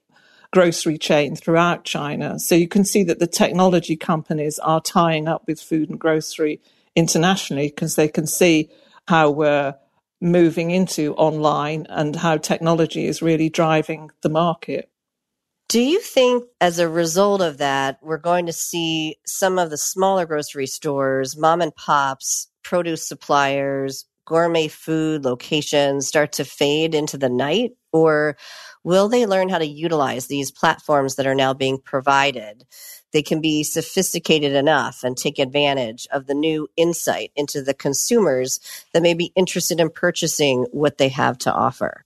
grocery 0.51 0.97
chain 0.97 1.35
throughout 1.35 1.85
China. 1.85 2.39
So 2.39 2.55
you 2.55 2.67
can 2.67 2.83
see 2.83 3.03
that 3.03 3.19
the 3.19 3.27
technology 3.27 3.95
companies 3.95 4.59
are 4.59 4.81
tying 4.81 5.27
up 5.27 5.43
with 5.47 5.61
food 5.61 5.89
and 5.89 5.99
grocery 5.99 6.59
internationally 6.95 7.67
because 7.67 7.95
they 7.95 8.07
can 8.07 8.27
see 8.27 8.69
how 9.07 9.29
we're 9.29 9.75
moving 10.21 10.71
into 10.71 11.13
online 11.15 11.85
and 11.89 12.15
how 12.15 12.37
technology 12.37 13.05
is 13.05 13.21
really 13.21 13.49
driving 13.49 14.11
the 14.21 14.29
market. 14.29 14.89
Do 15.69 15.81
you 15.81 15.99
think 15.99 16.45
as 16.59 16.79
a 16.79 16.89
result 16.89 17.41
of 17.41 17.59
that, 17.59 17.99
we're 18.01 18.17
going 18.17 18.47
to 18.47 18.53
see 18.53 19.17
some 19.27 19.59
of 19.59 19.69
the 19.69 19.77
smaller 19.77 20.25
grocery 20.25 20.65
stores, 20.65 21.37
mom 21.37 21.61
and 21.61 21.75
pops, 21.75 22.47
produce 22.63 23.07
suppliers, 23.07 24.05
gourmet 24.25 24.67
food 24.67 25.25
locations 25.25 26.07
start 26.07 26.31
to 26.33 26.43
fade 26.43 26.95
into 26.95 27.19
the 27.19 27.29
night? 27.29 27.73
Or 27.93 28.35
will 28.83 29.09
they 29.09 29.27
learn 29.27 29.47
how 29.47 29.59
to 29.59 29.67
utilize 29.67 30.25
these 30.25 30.49
platforms 30.49 31.17
that 31.17 31.27
are 31.27 31.35
now 31.35 31.53
being 31.53 31.77
provided? 31.77 32.65
They 33.13 33.21
can 33.21 33.39
be 33.39 33.63
sophisticated 33.63 34.53
enough 34.53 35.03
and 35.03 35.15
take 35.15 35.37
advantage 35.37 36.07
of 36.11 36.25
the 36.25 36.33
new 36.33 36.67
insight 36.77 37.31
into 37.35 37.61
the 37.61 37.75
consumers 37.75 38.59
that 38.95 39.03
may 39.03 39.13
be 39.13 39.31
interested 39.35 39.79
in 39.79 39.91
purchasing 39.91 40.65
what 40.71 40.97
they 40.97 41.09
have 41.09 41.37
to 41.39 41.53
offer. 41.53 42.05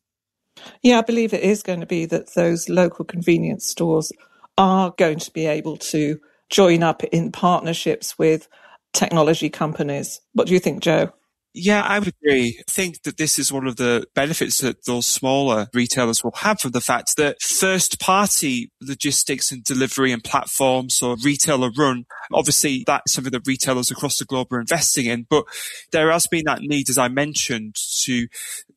Yeah, 0.83 0.99
I 0.99 1.01
believe 1.01 1.33
it 1.33 1.43
is 1.43 1.63
going 1.63 1.81
to 1.81 1.85
be 1.85 2.05
that 2.07 2.33
those 2.35 2.69
local 2.69 3.05
convenience 3.05 3.67
stores 3.67 4.11
are 4.57 4.93
going 4.97 5.19
to 5.19 5.31
be 5.31 5.45
able 5.45 5.77
to 5.77 6.19
join 6.49 6.83
up 6.83 7.03
in 7.05 7.31
partnerships 7.31 8.17
with 8.19 8.47
technology 8.93 9.49
companies. 9.49 10.21
What 10.33 10.47
do 10.47 10.53
you 10.53 10.59
think, 10.59 10.81
Joe? 10.83 11.13
Yeah, 11.55 11.83
I 11.83 11.99
would 11.99 12.07
agree. 12.07 12.59
I 12.67 12.71
think 12.71 13.03
that 13.03 13.17
this 13.17 13.37
is 13.37 13.53
one 13.53 13.67
of 13.67 13.75
the 13.75 14.07
benefits 14.15 14.57
that 14.61 14.85
those 14.85 15.07
smaller 15.07 15.67
retailers 15.71 16.23
will 16.23 16.31
have 16.37 16.59
from 16.59 16.71
the 16.71 16.81
fact 16.81 17.15
that 17.17 17.43
first 17.43 17.99
party 17.99 18.71
logistics 18.81 19.51
and 19.51 19.63
delivery 19.63 20.11
and 20.11 20.23
platforms 20.23 21.03
or 21.03 21.15
retailer 21.23 21.69
run, 21.77 22.05
obviously 22.33 22.83
that's 22.87 23.13
something 23.13 23.31
that 23.31 23.45
retailers 23.45 23.91
across 23.91 24.17
the 24.17 24.25
globe 24.25 24.47
are 24.51 24.59
investing 24.61 25.05
in, 25.05 25.27
but 25.29 25.45
there 25.91 26.11
has 26.11 26.25
been 26.25 26.45
that 26.47 26.61
need, 26.61 26.89
as 26.89 26.97
I 26.97 27.07
mentioned, 27.07 27.75
to 28.05 28.27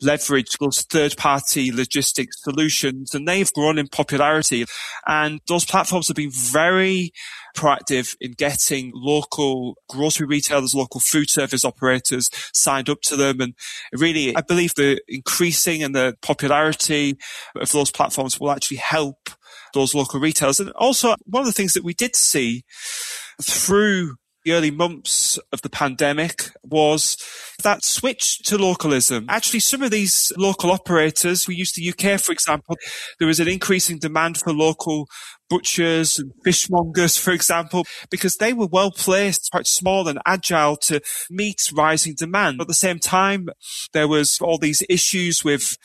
leverage 0.03 0.59
those 0.61 0.83
third 0.83 1.17
party 1.17 1.73
logistics 1.73 2.43
solutions 2.43 3.15
and 3.15 3.27
they've 3.27 3.53
grown 3.55 3.79
in 3.79 3.89
popularity 3.89 4.67
and 5.07 5.41
those 5.49 5.65
platforms 5.65 6.09
have 6.09 6.17
been 6.17 6.31
very 6.31 7.11
proactive 7.57 8.17
in 8.21 8.33
getting 8.33 8.93
local 8.95 9.77
grocery 9.89 10.27
retailers, 10.27 10.75
local 10.75 11.01
food 11.01 11.31
service 11.31 11.65
operators 11.65 12.31
signed 12.53 12.89
up 12.89 13.01
to 13.03 13.17
them. 13.17 13.41
And 13.41 13.55
really, 13.93 14.37
I 14.37 14.43
believe 14.43 14.75
the 14.75 15.01
increasing 15.09 15.83
and 15.83 15.95
the 15.95 16.17
popularity 16.23 17.17
of 17.57 17.73
those 17.73 17.91
platforms 17.91 18.39
will 18.39 18.51
actually 18.53 18.79
help 18.79 19.31
those 19.75 19.95
local 19.95 20.21
retailers. 20.21 20.61
And 20.61 20.71
also, 20.73 21.15
one 21.25 21.41
of 21.41 21.47
the 21.47 21.53
things 21.53 21.73
that 21.73 21.85
we 21.85 21.95
did 21.95 22.15
see 22.15 22.65
through 23.43 24.17
the 24.47 24.53
early 24.53 24.71
months 24.71 25.39
of 25.53 25.61
the 25.63 25.69
pandemic 25.69 26.51
was 26.63 27.17
that 27.65 27.85
switch 27.85 28.39
to 28.39 28.57
localism. 28.57 29.27
Actually, 29.29 29.59
some 29.59 29.83
of 29.83 29.91
these 29.91 30.31
local 30.39 30.71
operators, 30.71 31.49
we 31.49 31.57
used 31.57 31.75
the 31.75 31.89
UK, 31.91 32.21
for 32.21 32.31
example, 32.31 32.77
there 33.19 33.27
was 33.27 33.41
an 33.41 33.49
increasing 33.49 33.99
demand 33.99 34.39
for 34.39 34.53
local 34.53 35.09
butchers 35.51 36.19
and 36.19 36.33
fishmongers, 36.45 37.19
for 37.19 37.33
example, 37.33 37.85
because 38.09 38.37
they 38.37 38.53
were 38.53 38.69
well 38.71 38.93
placed, 38.93 39.51
quite 39.51 39.67
small 39.67 40.07
and 40.07 40.21
agile 40.27 40.77
to 40.77 41.01
meet 41.29 41.61
rising 41.75 42.15
demand. 42.17 42.61
At 42.61 42.69
the 42.69 42.75
same 42.75 43.01
time, 43.01 43.49
there 43.93 44.09
was 44.09 44.39
all 44.41 44.59
these 44.59 44.85
issues 44.89 45.43
with, 45.43 45.77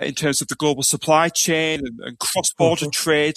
in 0.00 0.14
terms 0.14 0.40
of 0.40 0.48
the 0.48 0.56
global 0.56 0.82
supply 0.82 1.28
chain 1.28 1.80
and, 1.84 2.00
and 2.00 2.18
cross-border 2.18 2.86
mm-hmm. 2.86 2.90
trade. 2.90 3.34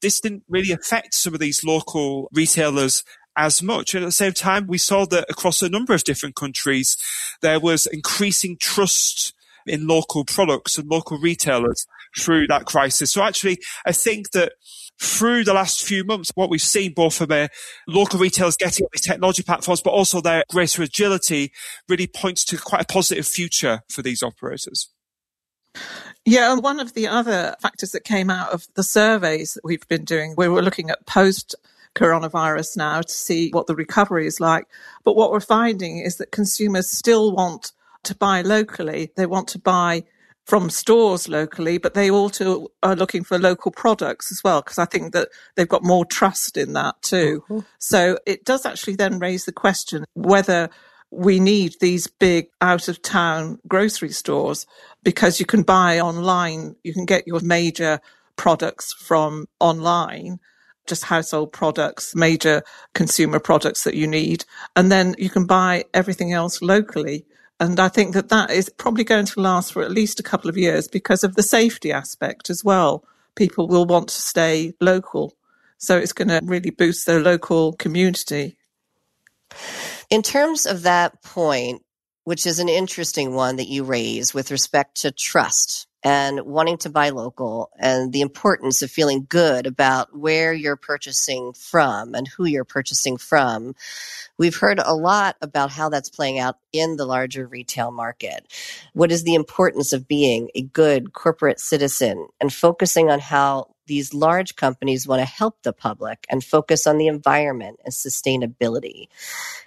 This 0.00 0.20
didn't 0.20 0.44
really 0.48 0.72
affect 0.72 1.14
some 1.14 1.34
of 1.34 1.40
these 1.40 1.64
local 1.64 2.28
retailers 2.32 3.02
as 3.38 3.62
much. 3.62 3.94
And 3.94 4.02
at 4.04 4.08
the 4.08 4.12
same 4.12 4.32
time, 4.32 4.66
we 4.66 4.78
saw 4.78 5.06
that 5.06 5.30
across 5.30 5.62
a 5.62 5.68
number 5.68 5.94
of 5.94 6.04
different 6.04 6.34
countries, 6.34 6.96
there 7.40 7.60
was 7.60 7.86
increasing 7.86 8.58
trust 8.60 9.32
in 9.64 9.86
local 9.86 10.24
products 10.24 10.76
and 10.76 10.90
local 10.90 11.18
retailers 11.18 11.86
through 12.18 12.48
that 12.48 12.64
crisis. 12.64 13.12
So 13.12 13.22
actually, 13.22 13.58
I 13.86 13.92
think 13.92 14.32
that 14.32 14.54
through 15.00 15.44
the 15.44 15.54
last 15.54 15.84
few 15.84 16.02
months, 16.04 16.32
what 16.34 16.50
we've 16.50 16.60
seen 16.60 16.92
both 16.92 17.14
from 17.14 17.30
uh, 17.30 17.46
local 17.86 18.18
retailers 18.18 18.56
getting 18.56 18.86
these 18.92 19.02
technology 19.02 19.44
platforms, 19.44 19.80
but 19.80 19.90
also 19.90 20.20
their 20.20 20.42
greater 20.50 20.82
agility 20.82 21.52
really 21.88 22.08
points 22.08 22.44
to 22.46 22.58
quite 22.58 22.82
a 22.82 22.92
positive 22.92 23.26
future 23.26 23.82
for 23.88 24.02
these 24.02 24.22
operators. 24.22 24.90
Yeah, 26.24 26.54
one 26.56 26.80
of 26.80 26.94
the 26.94 27.06
other 27.06 27.54
factors 27.60 27.92
that 27.92 28.02
came 28.02 28.30
out 28.30 28.50
of 28.50 28.66
the 28.74 28.82
surveys 28.82 29.54
that 29.54 29.64
we've 29.64 29.86
been 29.86 30.04
doing, 30.04 30.34
we 30.36 30.48
were 30.48 30.62
looking 30.62 30.90
at 30.90 31.06
post 31.06 31.54
coronavirus 31.98 32.76
now 32.76 33.02
to 33.02 33.10
see 33.10 33.50
what 33.50 33.66
the 33.66 33.74
recovery 33.74 34.26
is 34.26 34.40
like. 34.40 34.66
But 35.04 35.16
what 35.16 35.30
we're 35.30 35.40
finding 35.40 35.98
is 35.98 36.16
that 36.16 36.32
consumers 36.32 36.90
still 36.90 37.34
want 37.34 37.72
to 38.04 38.14
buy 38.14 38.42
locally. 38.42 39.10
They 39.16 39.26
want 39.26 39.48
to 39.48 39.58
buy 39.58 40.04
from 40.44 40.70
stores 40.70 41.28
locally, 41.28 41.76
but 41.76 41.92
they 41.92 42.10
also 42.10 42.68
are 42.82 42.96
looking 42.96 43.22
for 43.22 43.38
local 43.38 43.70
products 43.70 44.32
as 44.32 44.40
well, 44.42 44.62
because 44.62 44.78
I 44.78 44.86
think 44.86 45.12
that 45.12 45.28
they've 45.54 45.68
got 45.68 45.84
more 45.84 46.06
trust 46.06 46.56
in 46.56 46.72
that 46.72 47.02
too. 47.02 47.44
Mm-hmm. 47.50 47.66
So 47.78 48.18
it 48.24 48.44
does 48.46 48.64
actually 48.64 48.96
then 48.96 49.18
raise 49.18 49.44
the 49.44 49.52
question 49.52 50.06
whether 50.14 50.70
we 51.10 51.38
need 51.38 51.74
these 51.80 52.06
big 52.06 52.48
out 52.60 52.88
of 52.88 53.02
town 53.02 53.58
grocery 53.68 54.10
stores 54.10 54.66
because 55.02 55.38
you 55.38 55.46
can 55.46 55.62
buy 55.62 56.00
online, 56.00 56.76
you 56.82 56.94
can 56.94 57.04
get 57.04 57.26
your 57.26 57.40
major 57.40 58.00
products 58.36 58.94
from 58.94 59.48
online 59.60 60.38
just 60.88 61.04
household 61.04 61.52
products, 61.52 62.14
major 62.14 62.62
consumer 62.94 63.38
products 63.38 63.84
that 63.84 63.94
you 63.94 64.06
need. 64.06 64.44
And 64.74 64.90
then 64.90 65.14
you 65.18 65.30
can 65.30 65.46
buy 65.46 65.84
everything 65.94 66.32
else 66.32 66.62
locally. 66.62 67.26
And 67.60 67.80
I 67.80 67.88
think 67.88 68.14
that 68.14 68.28
that 68.28 68.50
is 68.50 68.68
probably 68.68 69.04
going 69.04 69.26
to 69.26 69.40
last 69.40 69.72
for 69.72 69.82
at 69.82 69.90
least 69.90 70.20
a 70.20 70.24
couple 70.24 70.48
of 70.48 70.56
years 70.56 70.88
because 70.88 71.24
of 71.24 71.34
the 71.34 71.42
safety 71.42 71.92
aspect 71.92 72.50
as 72.50 72.64
well. 72.64 73.04
People 73.34 73.68
will 73.68 73.84
want 73.84 74.08
to 74.08 74.22
stay 74.22 74.74
local. 74.80 75.34
So 75.78 75.96
it's 75.96 76.12
going 76.12 76.28
to 76.28 76.40
really 76.44 76.70
boost 76.70 77.06
their 77.06 77.20
local 77.20 77.72
community. 77.74 78.56
In 80.10 80.22
terms 80.22 80.66
of 80.66 80.82
that 80.82 81.22
point, 81.22 81.82
which 82.24 82.46
is 82.46 82.58
an 82.58 82.68
interesting 82.68 83.34
one 83.34 83.56
that 83.56 83.68
you 83.68 83.84
raise 83.84 84.34
with 84.34 84.50
respect 84.50 85.00
to 85.00 85.10
trust 85.10 85.87
and 86.04 86.40
wanting 86.42 86.78
to 86.78 86.90
buy 86.90 87.10
local 87.10 87.70
and 87.78 88.12
the 88.12 88.20
importance 88.20 88.82
of 88.82 88.90
feeling 88.90 89.26
good 89.28 89.66
about 89.66 90.16
where 90.16 90.52
you're 90.52 90.76
purchasing 90.76 91.52
from 91.52 92.14
and 92.14 92.28
who 92.28 92.44
you're 92.44 92.64
purchasing 92.64 93.16
from. 93.16 93.74
We've 94.38 94.56
heard 94.56 94.78
a 94.78 94.94
lot 94.94 95.36
about 95.42 95.70
how 95.70 95.88
that's 95.88 96.10
playing 96.10 96.38
out 96.38 96.56
in 96.72 96.96
the 96.96 97.06
larger 97.06 97.46
retail 97.46 97.90
market. 97.90 98.46
What 98.92 99.10
is 99.10 99.24
the 99.24 99.34
importance 99.34 99.92
of 99.92 100.06
being 100.06 100.50
a 100.54 100.62
good 100.62 101.12
corporate 101.12 101.58
citizen 101.58 102.28
and 102.40 102.52
focusing 102.52 103.10
on 103.10 103.18
how 103.18 103.68
these 103.88 104.14
large 104.14 104.54
companies 104.54 105.08
want 105.08 105.20
to 105.20 105.26
help 105.26 105.62
the 105.62 105.72
public 105.72 106.24
and 106.30 106.44
focus 106.44 106.86
on 106.86 106.98
the 106.98 107.08
environment 107.08 107.80
and 107.84 107.92
sustainability. 107.92 109.08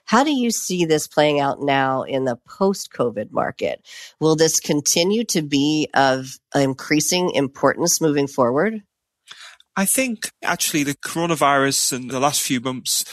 How 0.05 0.23
do 0.23 0.31
you 0.31 0.51
see 0.51 0.85
this 0.85 1.07
playing 1.07 1.41
out 1.41 1.61
now 1.61 2.03
in 2.03 2.23
the 2.23 2.37
post 2.47 2.93
COVID 2.93 3.31
market? 3.31 3.85
Will 4.21 4.37
this 4.37 4.61
continue 4.61 5.25
to 5.25 5.41
be 5.41 5.89
of 5.93 6.39
increasing 6.55 7.31
importance 7.31 7.99
moving 7.99 8.27
forward? 8.27 8.81
I 9.75 9.85
think 9.85 10.29
actually 10.43 10.83
the 10.83 10.95
coronavirus 10.95 11.93
and 11.93 12.11
the 12.11 12.19
last 12.19 12.41
few 12.41 12.59
months 12.59 13.05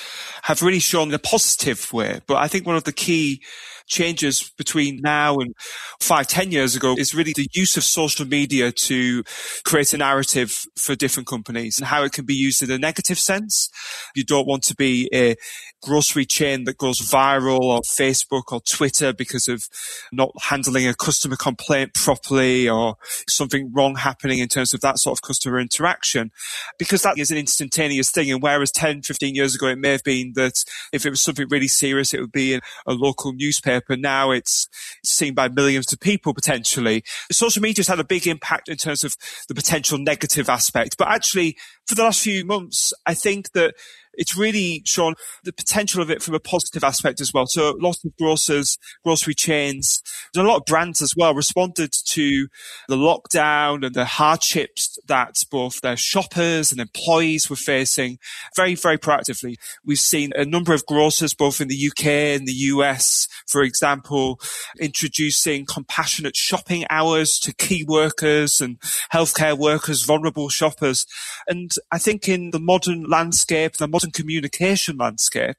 have 0.42 0.60
really 0.60 0.80
shown 0.80 1.08
in 1.08 1.14
a 1.14 1.18
positive 1.18 1.92
way. 1.92 2.20
But 2.26 2.38
I 2.38 2.48
think 2.48 2.66
one 2.66 2.76
of 2.76 2.84
the 2.84 2.92
key 2.92 3.42
changes 3.88 4.50
between 4.56 5.00
now 5.02 5.38
and 5.38 5.54
five, 6.00 6.28
ten 6.28 6.52
years 6.52 6.76
ago 6.76 6.94
is 6.96 7.14
really 7.14 7.32
the 7.34 7.48
use 7.52 7.76
of 7.76 7.84
social 7.84 8.26
media 8.26 8.70
to 8.70 9.24
create 9.64 9.92
a 9.92 9.98
narrative 9.98 10.66
for 10.76 10.94
different 10.94 11.26
companies 11.26 11.78
and 11.78 11.86
how 11.86 12.02
it 12.04 12.12
can 12.12 12.24
be 12.24 12.34
used 12.34 12.62
in 12.62 12.70
a 12.70 12.78
negative 12.78 13.18
sense. 13.18 13.70
You 14.14 14.24
don't 14.24 14.46
want 14.46 14.62
to 14.64 14.74
be 14.74 15.08
a 15.12 15.36
grocery 15.82 16.26
chain 16.26 16.64
that 16.64 16.76
goes 16.76 16.98
viral 16.98 17.70
on 17.70 17.82
Facebook 17.82 18.52
or 18.52 18.60
Twitter 18.60 19.12
because 19.12 19.48
of 19.48 19.64
not 20.12 20.30
handling 20.42 20.86
a 20.86 20.94
customer 20.94 21.36
complaint 21.36 21.94
properly 21.94 22.68
or 22.68 22.96
something 23.28 23.72
wrong 23.72 23.96
happening 23.96 24.38
in 24.38 24.48
terms 24.48 24.74
of 24.74 24.80
that 24.80 24.98
sort 24.98 25.16
of 25.16 25.22
customer 25.22 25.58
interaction 25.58 26.30
because 26.78 27.02
that 27.02 27.18
is 27.18 27.30
an 27.30 27.38
instantaneous 27.38 28.10
thing. 28.10 28.30
And 28.30 28.42
whereas 28.42 28.70
10, 28.72 29.02
15 29.02 29.34
years 29.34 29.54
ago, 29.54 29.68
it 29.68 29.78
may 29.78 29.92
have 29.92 30.04
been 30.04 30.32
that 30.34 30.64
if 30.92 31.06
it 31.06 31.10
was 31.10 31.22
something 31.22 31.46
really 31.48 31.68
serious, 31.68 32.12
it 32.12 32.20
would 32.20 32.32
be 32.32 32.54
in 32.54 32.60
a 32.86 32.92
local 32.92 33.32
newspaper 33.32 33.77
but 33.86 34.00
now 34.00 34.30
it's 34.30 34.68
seen 35.04 35.34
by 35.34 35.48
millions 35.48 35.92
of 35.92 36.00
people 36.00 36.34
potentially. 36.34 37.02
Social 37.30 37.62
media 37.62 37.80
has 37.80 37.88
had 37.88 38.00
a 38.00 38.04
big 38.04 38.26
impact 38.26 38.68
in 38.68 38.76
terms 38.76 39.04
of 39.04 39.16
the 39.48 39.54
potential 39.54 39.98
negative 39.98 40.48
aspect. 40.48 40.96
But 40.98 41.08
actually, 41.08 41.56
for 41.86 41.94
the 41.94 42.02
last 42.02 42.22
few 42.22 42.44
months, 42.44 42.92
I 43.06 43.14
think 43.14 43.52
that 43.52 43.74
it's 44.18 44.36
really 44.36 44.82
shown 44.84 45.14
the 45.44 45.52
potential 45.52 46.02
of 46.02 46.10
it 46.10 46.22
from 46.22 46.34
a 46.34 46.40
positive 46.40 46.84
aspect 46.84 47.20
as 47.20 47.32
well. 47.32 47.46
So 47.46 47.76
lots 47.80 48.04
of 48.04 48.14
grocers, 48.16 48.76
grocery 49.04 49.34
chains, 49.34 50.02
and 50.34 50.44
a 50.44 50.48
lot 50.48 50.58
of 50.58 50.66
brands 50.66 51.00
as 51.00 51.14
well 51.16 51.34
responded 51.34 51.92
to 51.92 52.48
the 52.88 52.96
lockdown 52.96 53.86
and 53.86 53.94
the 53.94 54.04
hardships 54.04 54.98
that 55.06 55.42
both 55.50 55.80
their 55.80 55.96
shoppers 55.96 56.72
and 56.72 56.80
employees 56.80 57.48
were 57.48 57.56
facing 57.56 58.18
very, 58.56 58.74
very 58.74 58.98
proactively. 58.98 59.54
We've 59.84 59.98
seen 59.98 60.32
a 60.34 60.44
number 60.44 60.74
of 60.74 60.84
grocers, 60.86 61.32
both 61.32 61.60
in 61.60 61.68
the 61.68 61.90
UK 61.90 62.06
and 62.06 62.46
the 62.46 62.52
US, 62.52 63.28
for 63.46 63.62
example, 63.62 64.40
introducing 64.80 65.64
compassionate 65.64 66.36
shopping 66.36 66.84
hours 66.90 67.38
to 67.40 67.54
key 67.54 67.84
workers 67.84 68.60
and 68.60 68.80
healthcare 69.12 69.56
workers, 69.56 70.02
vulnerable 70.02 70.48
shoppers. 70.48 71.06
And 71.46 71.70
I 71.92 71.98
think 71.98 72.28
in 72.28 72.50
the 72.50 72.60
modern 72.60 73.04
landscape, 73.04 73.74
the 73.74 73.86
modern 73.86 74.07
communication 74.10 74.96
landscape, 74.96 75.56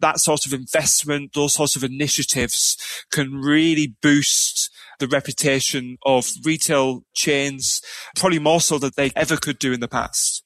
that 0.00 0.20
sort 0.20 0.46
of 0.46 0.52
investment, 0.52 1.32
those 1.34 1.54
sorts 1.54 1.76
of 1.76 1.84
initiatives 1.84 2.76
can 3.10 3.34
really 3.34 3.94
boost 4.02 4.70
the 4.98 5.08
reputation 5.08 5.98
of 6.04 6.30
retail 6.44 7.04
chains, 7.14 7.82
probably 8.16 8.38
more 8.38 8.60
so 8.60 8.78
than 8.78 8.92
they 8.96 9.10
ever 9.16 9.36
could 9.36 9.58
do 9.58 9.72
in 9.72 9.80
the 9.80 9.88
past. 9.88 10.44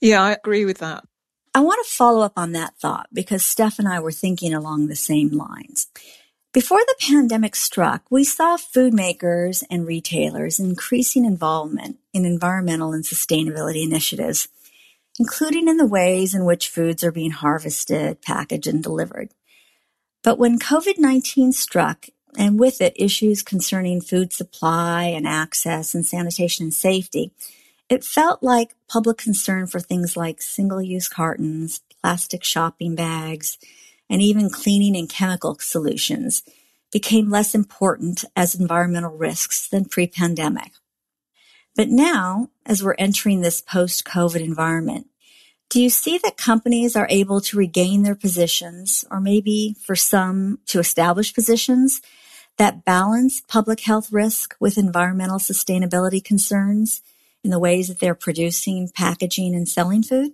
Yeah, 0.00 0.22
I 0.22 0.32
agree 0.32 0.64
with 0.64 0.78
that. 0.78 1.04
I 1.54 1.60
want 1.60 1.84
to 1.84 1.90
follow 1.90 2.20
up 2.20 2.34
on 2.36 2.52
that 2.52 2.76
thought 2.76 3.08
because 3.12 3.42
Steph 3.42 3.78
and 3.78 3.88
I 3.88 3.98
were 3.98 4.12
thinking 4.12 4.52
along 4.52 4.86
the 4.86 4.96
same 4.96 5.30
lines. 5.30 5.88
Before 6.52 6.80
the 6.86 6.96
pandemic 7.00 7.54
struck, 7.56 8.04
we 8.10 8.24
saw 8.24 8.56
food 8.56 8.94
makers 8.94 9.62
and 9.70 9.86
retailers 9.86 10.58
increasing 10.58 11.24
involvement 11.24 11.98
in 12.14 12.24
environmental 12.24 12.92
and 12.92 13.04
sustainability 13.04 13.84
initiatives 13.84 14.48
including 15.18 15.68
in 15.68 15.76
the 15.76 15.86
ways 15.86 16.34
in 16.34 16.44
which 16.44 16.68
foods 16.68 17.02
are 17.02 17.12
being 17.12 17.30
harvested, 17.30 18.22
packaged, 18.22 18.66
and 18.66 18.82
delivered. 18.82 19.30
But 20.22 20.38
when 20.38 20.58
COVID 20.58 20.98
19 20.98 21.52
struck, 21.52 22.06
and 22.38 22.58
with 22.60 22.80
it 22.80 22.92
issues 22.96 23.42
concerning 23.42 24.00
food 24.00 24.32
supply 24.32 25.04
and 25.04 25.26
access 25.26 25.94
and 25.94 26.04
sanitation 26.04 26.64
and 26.64 26.74
safety, 26.74 27.32
it 27.88 28.04
felt 28.04 28.42
like 28.42 28.74
public 28.88 29.16
concern 29.16 29.66
for 29.66 29.80
things 29.80 30.16
like 30.16 30.42
single 30.42 30.82
use 30.82 31.08
cartons, 31.08 31.80
plastic 32.02 32.44
shopping 32.44 32.94
bags, 32.94 33.58
and 34.10 34.20
even 34.20 34.50
cleaning 34.50 34.96
and 34.96 35.08
chemical 35.08 35.56
solutions 35.60 36.42
became 36.92 37.30
less 37.30 37.54
important 37.54 38.24
as 38.34 38.54
environmental 38.54 39.16
risks 39.16 39.68
than 39.68 39.84
pre 39.84 40.06
pandemic. 40.06 40.72
But 41.74 41.88
now, 41.88 42.48
as 42.64 42.82
we're 42.82 42.94
entering 42.98 43.42
this 43.42 43.60
post-COVID 43.60 44.40
environment, 44.40 45.08
do 45.68 45.82
you 45.82 45.90
see 45.90 46.18
that 46.18 46.36
companies 46.36 46.94
are 46.96 47.08
able 47.10 47.40
to 47.42 47.56
regain 47.56 48.02
their 48.02 48.14
positions, 48.14 49.04
or 49.10 49.20
maybe 49.20 49.76
for 49.84 49.96
some 49.96 50.58
to 50.66 50.78
establish 50.78 51.34
positions 51.34 52.00
that 52.56 52.84
balance 52.84 53.42
public 53.46 53.80
health 53.80 54.12
risk 54.12 54.54
with 54.60 54.78
environmental 54.78 55.38
sustainability 55.38 56.24
concerns 56.24 57.02
in 57.44 57.50
the 57.50 57.58
ways 57.58 57.88
that 57.88 58.00
they're 58.00 58.14
producing, 58.14 58.88
packaging, 58.94 59.54
and 59.54 59.68
selling 59.68 60.02
food? 60.02 60.32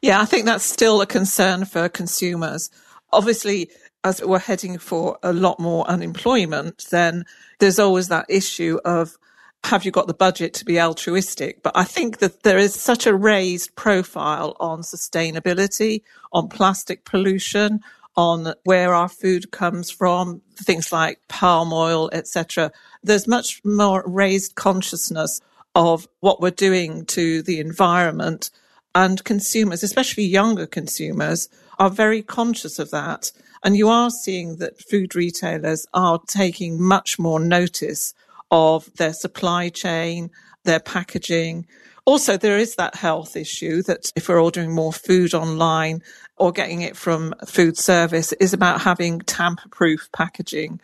Yeah, 0.00 0.20
I 0.20 0.24
think 0.24 0.44
that's 0.44 0.64
still 0.64 1.00
a 1.00 1.06
concern 1.06 1.64
for 1.64 1.88
consumers. 1.88 2.70
Obviously, 3.12 3.70
as 4.04 4.22
we're 4.22 4.38
heading 4.38 4.78
for 4.78 5.18
a 5.22 5.32
lot 5.32 5.58
more 5.58 5.86
unemployment, 5.88 6.86
then 6.90 7.24
there's 7.58 7.78
always 7.78 8.08
that 8.08 8.26
issue 8.28 8.78
of 8.84 9.16
have 9.64 9.84
you 9.84 9.90
got 9.90 10.06
the 10.06 10.14
budget 10.14 10.54
to 10.54 10.64
be 10.64 10.80
altruistic? 10.80 11.62
But 11.62 11.76
I 11.76 11.84
think 11.84 12.18
that 12.18 12.42
there 12.42 12.58
is 12.58 12.74
such 12.74 13.06
a 13.06 13.14
raised 13.14 13.74
profile 13.76 14.56
on 14.58 14.82
sustainability, 14.82 16.02
on 16.32 16.48
plastic 16.48 17.04
pollution, 17.04 17.80
on 18.16 18.54
where 18.64 18.92
our 18.92 19.08
food 19.08 19.50
comes 19.50 19.90
from, 19.90 20.42
things 20.56 20.92
like 20.92 21.20
palm 21.28 21.72
oil, 21.72 22.10
etc. 22.12 22.72
There's 23.02 23.26
much 23.26 23.64
more 23.64 24.02
raised 24.06 24.54
consciousness 24.54 25.40
of 25.74 26.06
what 26.20 26.40
we're 26.40 26.50
doing 26.50 27.06
to 27.06 27.42
the 27.42 27.58
environment 27.58 28.50
and 28.94 29.24
consumers, 29.24 29.82
especially 29.82 30.24
younger 30.24 30.66
consumers, 30.66 31.48
are 31.78 31.88
very 31.88 32.22
conscious 32.22 32.78
of 32.78 32.90
that. 32.90 33.32
And 33.64 33.76
you 33.76 33.88
are 33.88 34.10
seeing 34.10 34.56
that 34.56 34.80
food 34.80 35.14
retailers 35.14 35.86
are 35.94 36.20
taking 36.26 36.82
much 36.82 37.18
more 37.18 37.40
notice 37.40 38.12
of 38.52 38.92
their 38.96 39.14
supply 39.14 39.70
chain, 39.70 40.30
their 40.64 40.78
packaging. 40.78 41.66
Also, 42.04 42.36
there 42.36 42.58
is 42.58 42.76
that 42.76 42.94
health 42.94 43.34
issue 43.34 43.82
that 43.82 44.12
if 44.14 44.28
we're 44.28 44.42
ordering 44.42 44.72
more 44.72 44.92
food 44.92 45.34
online 45.34 46.02
or 46.36 46.52
getting 46.52 46.82
it 46.82 46.96
from 46.96 47.34
food 47.46 47.78
service 47.78 48.32
is 48.34 48.52
about 48.52 48.82
having 48.82 49.20
tamper 49.20 49.68
proof 49.70 50.08
packaging. 50.12 50.80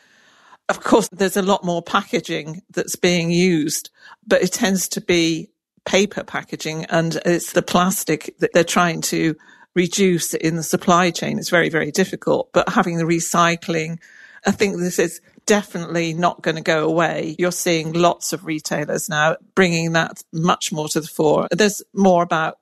Of 0.68 0.83
course, 0.83 1.09
there's 1.12 1.37
a 1.37 1.42
lot 1.42 1.64
more 1.64 1.83
packaging 1.83 2.62
that's 2.70 2.96
being 2.96 3.31
used, 3.31 3.90
but 4.26 4.42
it 4.42 4.52
tends 4.52 4.88
to 4.90 5.00
be 5.00 5.50
paper 5.85 6.22
packaging 6.22 6.85
and 6.87 7.20
it's 7.24 7.52
the 7.52 7.62
plastic 7.62 8.35
that 8.38 8.52
they're 8.52 8.64
trying 8.64 9.00
to 9.00 9.35
reduce 9.74 10.35
in 10.35 10.57
the 10.57 10.62
supply 10.62 11.11
chain. 11.11 11.38
It's 11.38 11.50
very, 11.50 11.68
very 11.68 11.90
difficult, 11.90 12.50
but 12.52 12.68
having 12.68 12.96
the 12.96 13.04
recycling, 13.04 13.98
I 14.46 14.51
think 14.51 14.77
this 14.77 14.98
is 14.98 15.20
definitely 15.46 16.12
not 16.12 16.42
going 16.42 16.57
to 16.57 16.62
go 16.62 16.87
away. 16.87 17.35
You're 17.38 17.53
seeing 17.53 17.92
lots 17.92 18.33
of 18.33 18.44
retailers 18.44 19.09
now 19.09 19.37
bringing 19.55 19.92
that 19.92 20.22
much 20.33 20.72
more 20.72 20.88
to 20.88 21.01
the 21.01 21.09
fore. 21.09 21.48
There's 21.51 21.83
more 21.94 22.22
about 22.22 22.59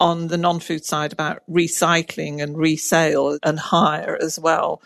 on 0.00 0.26
the 0.26 0.36
non-food 0.36 0.84
side 0.84 1.12
about 1.12 1.42
recycling 1.48 2.42
and 2.42 2.58
resale 2.58 3.38
and 3.42 3.58
hire 3.58 4.18
as 4.20 4.38
well. 4.38 4.82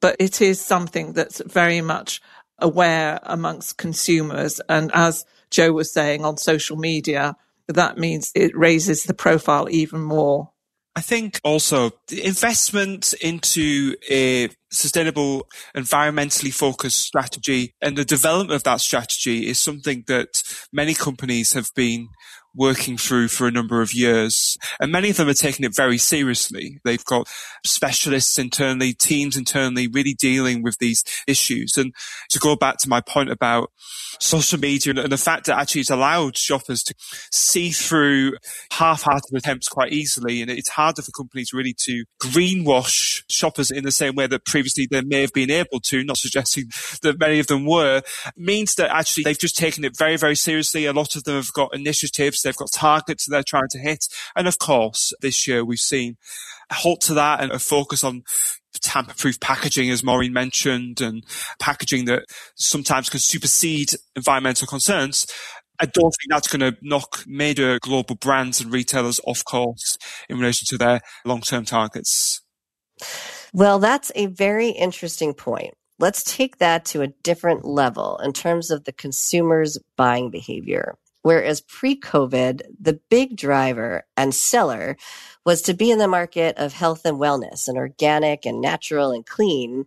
But 0.00 0.16
it 0.18 0.40
is 0.40 0.60
something 0.60 1.12
that's 1.12 1.42
very 1.44 1.80
much 1.80 2.22
aware 2.58 3.18
amongst 3.24 3.78
consumers. 3.78 4.60
And 4.68 4.90
as 4.94 5.24
Joe 5.50 5.72
was 5.72 5.92
saying 5.92 6.24
on 6.24 6.36
social 6.36 6.76
media, 6.76 7.36
that 7.66 7.98
means 7.98 8.30
it 8.34 8.56
raises 8.56 9.04
the 9.04 9.14
profile 9.14 9.68
even 9.70 10.00
more. 10.00 10.51
I 10.94 11.00
think 11.00 11.40
also 11.42 11.92
the 12.08 12.22
investment 12.24 13.14
into 13.22 13.96
a 14.10 14.50
sustainable, 14.70 15.46
environmentally 15.74 16.52
focused 16.52 17.00
strategy 17.02 17.74
and 17.80 17.96
the 17.96 18.04
development 18.04 18.52
of 18.52 18.64
that 18.64 18.80
strategy 18.80 19.46
is 19.46 19.58
something 19.58 20.04
that 20.08 20.42
many 20.72 20.92
companies 20.94 21.54
have 21.54 21.70
been 21.74 22.08
working 22.54 22.96
through 22.98 23.28
for 23.28 23.46
a 23.46 23.50
number 23.50 23.80
of 23.80 23.94
years. 23.94 24.56
And 24.80 24.92
many 24.92 25.10
of 25.10 25.16
them 25.16 25.28
are 25.28 25.34
taking 25.34 25.64
it 25.64 25.74
very 25.74 25.98
seriously. 25.98 26.80
They've 26.84 27.04
got 27.04 27.28
specialists 27.64 28.38
internally, 28.38 28.92
teams 28.92 29.36
internally 29.36 29.88
really 29.88 30.14
dealing 30.14 30.62
with 30.62 30.78
these 30.78 31.02
issues. 31.26 31.76
And 31.76 31.94
to 32.30 32.38
go 32.38 32.56
back 32.56 32.78
to 32.78 32.88
my 32.88 33.00
point 33.00 33.30
about 33.30 33.70
social 34.20 34.58
media 34.58 34.92
and 34.94 35.10
the 35.12 35.16
fact 35.16 35.46
that 35.46 35.58
actually 35.58 35.80
it's 35.80 35.90
allowed 35.90 36.36
shoppers 36.36 36.82
to 36.82 36.94
see 37.32 37.70
through 37.70 38.34
half-hearted 38.72 39.34
attempts 39.34 39.68
quite 39.68 39.92
easily. 39.92 40.42
And 40.42 40.50
it's 40.50 40.70
harder 40.70 41.02
for 41.02 41.10
companies 41.12 41.52
really 41.52 41.74
to 41.84 42.04
greenwash 42.22 43.22
shoppers 43.30 43.70
in 43.70 43.84
the 43.84 43.90
same 43.90 44.14
way 44.14 44.26
that 44.26 44.44
previously 44.44 44.86
they 44.90 45.02
may 45.02 45.22
have 45.22 45.32
been 45.32 45.50
able 45.50 45.80
to, 45.84 46.04
not 46.04 46.18
suggesting 46.18 46.64
that 47.02 47.18
many 47.18 47.38
of 47.38 47.46
them 47.46 47.64
were, 47.66 48.02
means 48.36 48.74
that 48.74 48.94
actually 48.94 49.24
they've 49.24 49.38
just 49.38 49.56
taken 49.56 49.84
it 49.84 49.96
very, 49.96 50.16
very 50.16 50.36
seriously. 50.36 50.84
A 50.84 50.92
lot 50.92 51.16
of 51.16 51.24
them 51.24 51.36
have 51.36 51.52
got 51.52 51.74
initiatives. 51.74 52.41
They've 52.42 52.56
got 52.56 52.72
targets 52.72 53.26
they're 53.26 53.42
trying 53.42 53.68
to 53.70 53.78
hit. 53.78 54.06
And 54.36 54.46
of 54.46 54.58
course, 54.58 55.12
this 55.20 55.46
year 55.46 55.64
we've 55.64 55.78
seen 55.78 56.16
a 56.70 56.74
halt 56.74 57.00
to 57.02 57.14
that 57.14 57.40
and 57.40 57.52
a 57.52 57.58
focus 57.58 58.04
on 58.04 58.22
tamper 58.80 59.14
proof 59.14 59.38
packaging, 59.40 59.90
as 59.90 60.02
Maureen 60.02 60.32
mentioned, 60.32 61.00
and 61.00 61.24
packaging 61.58 62.06
that 62.06 62.24
sometimes 62.54 63.08
can 63.08 63.20
supersede 63.20 63.92
environmental 64.16 64.66
concerns. 64.66 65.26
I 65.78 65.86
don't 65.86 66.14
think 66.20 66.30
that's 66.30 66.48
going 66.48 66.60
to 66.60 66.78
knock 66.80 67.24
major 67.26 67.78
global 67.80 68.14
brands 68.14 68.60
and 68.60 68.72
retailers 68.72 69.20
off 69.26 69.44
course 69.44 69.98
in 70.28 70.38
relation 70.38 70.66
to 70.68 70.78
their 70.78 71.00
long 71.24 71.40
term 71.40 71.64
targets. 71.64 72.40
Well, 73.52 73.78
that's 73.78 74.12
a 74.14 74.26
very 74.26 74.70
interesting 74.70 75.34
point. 75.34 75.74
Let's 75.98 76.24
take 76.24 76.58
that 76.58 76.84
to 76.86 77.02
a 77.02 77.08
different 77.08 77.64
level 77.64 78.18
in 78.22 78.32
terms 78.32 78.70
of 78.70 78.84
the 78.84 78.92
consumer's 78.92 79.78
buying 79.96 80.30
behavior. 80.30 80.94
Whereas 81.22 81.60
pre 81.60 81.98
COVID, 81.98 82.62
the 82.80 83.00
big 83.08 83.36
driver 83.36 84.04
and 84.16 84.34
seller 84.34 84.96
was 85.44 85.62
to 85.62 85.74
be 85.74 85.90
in 85.90 85.98
the 85.98 86.08
market 86.08 86.56
of 86.58 86.72
health 86.72 87.04
and 87.04 87.18
wellness 87.18 87.66
and 87.66 87.76
organic 87.76 88.46
and 88.46 88.60
natural 88.60 89.10
and 89.10 89.26
clean. 89.26 89.86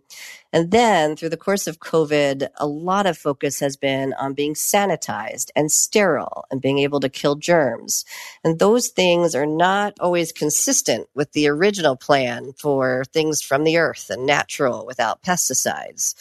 And 0.52 0.70
then 0.70 1.16
through 1.16 1.30
the 1.30 1.36
course 1.36 1.66
of 1.66 1.80
COVID, 1.80 2.48
a 2.56 2.66
lot 2.66 3.06
of 3.06 3.18
focus 3.18 3.60
has 3.60 3.76
been 3.76 4.14
on 4.14 4.34
being 4.34 4.54
sanitized 4.54 5.50
and 5.54 5.70
sterile 5.70 6.44
and 6.50 6.60
being 6.60 6.78
able 6.78 7.00
to 7.00 7.08
kill 7.08 7.36
germs. 7.36 8.04
And 8.44 8.58
those 8.58 8.88
things 8.88 9.34
are 9.34 9.46
not 9.46 9.94
always 10.00 10.32
consistent 10.32 11.08
with 11.14 11.32
the 11.32 11.48
original 11.48 11.96
plan 11.96 12.52
for 12.58 13.04
things 13.12 13.42
from 13.42 13.64
the 13.64 13.78
earth 13.78 14.10
and 14.10 14.26
natural 14.26 14.86
without 14.86 15.22
pesticides. 15.22 16.14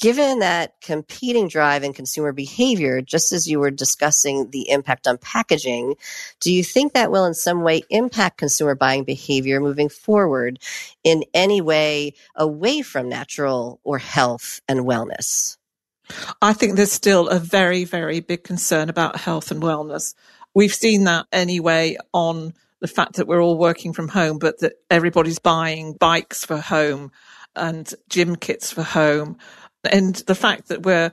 Given 0.00 0.38
that 0.38 0.80
competing 0.80 1.48
drive 1.48 1.82
in 1.82 1.92
consumer 1.92 2.32
behavior, 2.32 3.02
just 3.02 3.32
as 3.32 3.48
you 3.48 3.58
were 3.58 3.72
discussing 3.72 4.50
the 4.50 4.70
impact 4.70 5.08
on 5.08 5.18
packaging, 5.18 5.96
do 6.40 6.52
you 6.52 6.62
think 6.62 6.92
that 6.92 7.10
will 7.10 7.24
in 7.24 7.34
some 7.34 7.62
way 7.62 7.82
impact 7.90 8.38
consumer 8.38 8.76
buying 8.76 9.02
behavior 9.02 9.60
moving 9.60 9.88
forward 9.88 10.60
in 11.02 11.24
any 11.34 11.60
way 11.60 12.14
away 12.36 12.82
from 12.82 13.08
natural 13.08 13.80
or 13.82 13.98
health 13.98 14.60
and 14.68 14.80
wellness? 14.80 15.56
I 16.40 16.52
think 16.52 16.76
there's 16.76 16.92
still 16.92 17.28
a 17.28 17.40
very, 17.40 17.84
very 17.84 18.20
big 18.20 18.44
concern 18.44 18.88
about 18.88 19.16
health 19.16 19.50
and 19.50 19.60
wellness. 19.60 20.14
We've 20.54 20.74
seen 20.74 21.04
that 21.04 21.26
anyway 21.32 21.96
on 22.12 22.54
the 22.80 22.88
fact 22.88 23.14
that 23.14 23.26
we're 23.26 23.42
all 23.42 23.58
working 23.58 23.92
from 23.92 24.08
home, 24.08 24.38
but 24.38 24.60
that 24.60 24.74
everybody's 24.90 25.40
buying 25.40 25.94
bikes 25.94 26.44
for 26.44 26.58
home 26.58 27.10
and 27.56 27.92
gym 28.08 28.36
kits 28.36 28.70
for 28.70 28.84
home 28.84 29.38
and 29.84 30.16
the 30.26 30.34
fact 30.34 30.68
that 30.68 30.82
we're 30.82 31.12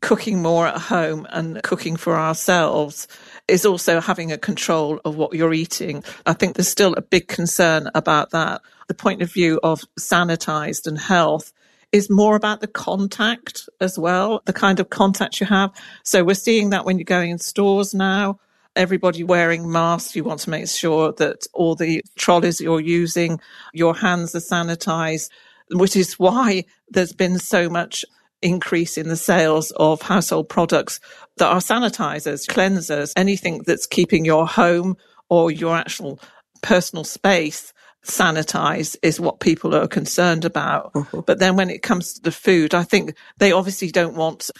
cooking 0.00 0.40
more 0.40 0.66
at 0.66 0.78
home 0.78 1.26
and 1.30 1.62
cooking 1.62 1.96
for 1.96 2.16
ourselves 2.16 3.06
is 3.48 3.66
also 3.66 4.00
having 4.00 4.32
a 4.32 4.38
control 4.38 5.00
of 5.04 5.16
what 5.16 5.34
you're 5.34 5.52
eating. 5.52 6.02
I 6.26 6.32
think 6.32 6.56
there's 6.56 6.68
still 6.68 6.94
a 6.94 7.02
big 7.02 7.28
concern 7.28 7.90
about 7.94 8.30
that. 8.30 8.62
The 8.88 8.94
point 8.94 9.22
of 9.22 9.32
view 9.32 9.60
of 9.62 9.82
sanitized 9.98 10.86
and 10.86 10.98
health 10.98 11.52
is 11.92 12.08
more 12.08 12.36
about 12.36 12.60
the 12.60 12.68
contact 12.68 13.68
as 13.80 13.98
well, 13.98 14.42
the 14.46 14.52
kind 14.52 14.80
of 14.80 14.90
contact 14.90 15.40
you 15.40 15.46
have. 15.46 15.70
So 16.04 16.24
we're 16.24 16.34
seeing 16.34 16.70
that 16.70 16.84
when 16.84 16.98
you're 16.98 17.04
going 17.04 17.30
in 17.30 17.38
stores 17.38 17.92
now, 17.92 18.38
everybody 18.76 19.24
wearing 19.24 19.70
masks. 19.70 20.14
You 20.14 20.24
want 20.24 20.40
to 20.40 20.50
make 20.50 20.68
sure 20.68 21.12
that 21.14 21.46
all 21.52 21.74
the 21.74 22.02
trolleys 22.16 22.60
you're 22.60 22.80
using, 22.80 23.40
your 23.72 23.94
hands 23.94 24.34
are 24.34 24.38
sanitized 24.38 25.30
which 25.72 25.96
is 25.96 26.18
why 26.18 26.64
there's 26.88 27.12
been 27.12 27.38
so 27.38 27.68
much 27.68 28.04
increase 28.42 28.96
in 28.96 29.08
the 29.08 29.16
sales 29.16 29.70
of 29.72 30.02
household 30.02 30.48
products 30.48 31.00
that 31.36 31.48
are 31.48 31.58
sanitizers, 31.60 32.46
cleansers, 32.46 33.12
anything 33.16 33.62
that's 33.66 33.86
keeping 33.86 34.24
your 34.24 34.46
home 34.46 34.96
or 35.28 35.50
your 35.50 35.76
actual 35.76 36.18
personal 36.62 37.04
space 37.04 37.72
sanitized 38.04 38.96
is 39.02 39.20
what 39.20 39.40
people 39.40 39.74
are 39.74 39.86
concerned 39.86 40.44
about. 40.44 40.90
Uh-huh. 40.94 41.22
But 41.22 41.38
then 41.38 41.56
when 41.56 41.70
it 41.70 41.82
comes 41.82 42.14
to 42.14 42.22
the 42.22 42.32
food, 42.32 42.74
I 42.74 42.82
think 42.82 43.14
they 43.38 43.52
obviously 43.52 43.90
don't 43.90 44.16
want 44.16 44.50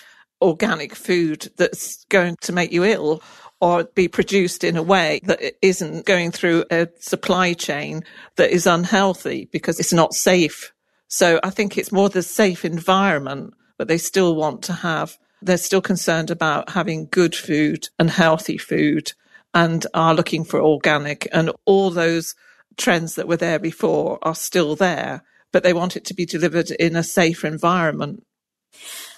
organic 0.43 0.95
food 0.95 1.51
that's 1.57 2.05
going 2.07 2.37
to 2.43 2.53
make 2.53 2.73
you 2.73 2.85
ill 2.85 3.23
or 3.61 3.85
be 3.85 4.09
produced 4.09 4.65
in 4.65 4.77
a 4.77 4.83
way 4.83 5.21
that 5.25 5.55
isn't 5.61 6.07
going 6.07 6.31
through 6.31 6.65
a 6.71 6.89
supply 6.99 7.53
chain 7.53 8.03
that 8.37 8.51
is 8.51 8.67
unhealthy 8.67 9.49
because 9.53 9.79
it's 9.79 9.93
not 9.93 10.15
safe 10.15 10.73
so 11.11 11.41
I 11.43 11.51
think 11.51 11.77
it's 11.77 11.91
more 11.91 12.09
the 12.09 12.23
safe 12.23 12.65
environment, 12.65 13.55
but 13.77 13.89
they 13.89 13.99
still 13.99 14.37
want 14.37 14.63
to 14.65 14.73
have, 14.73 15.19
they're 15.43 15.57
still 15.57 15.81
concerned 15.83 16.31
about 16.31 16.71
having 16.71 17.09
good 17.11 17.35
food 17.35 17.89
and 17.99 18.09
healthy 18.09 18.57
food 18.57 19.13
and 19.53 19.85
are 19.93 20.15
looking 20.15 20.45
for 20.45 20.63
organic 20.63 21.27
and 21.33 21.51
all 21.65 21.91
those 21.91 22.37
trends 22.77 23.17
that 23.17 23.27
were 23.27 23.37
there 23.37 23.59
before 23.59 24.21
are 24.23 24.37
still 24.37 24.77
there, 24.77 25.25
but 25.53 25.65
they 25.65 25.73
want 25.73 25.97
it 25.97 26.05
to 26.05 26.15
be 26.15 26.25
delivered 26.25 26.71
in 26.71 26.95
a 26.95 27.03
safe 27.03 27.45
environment. 27.45 28.25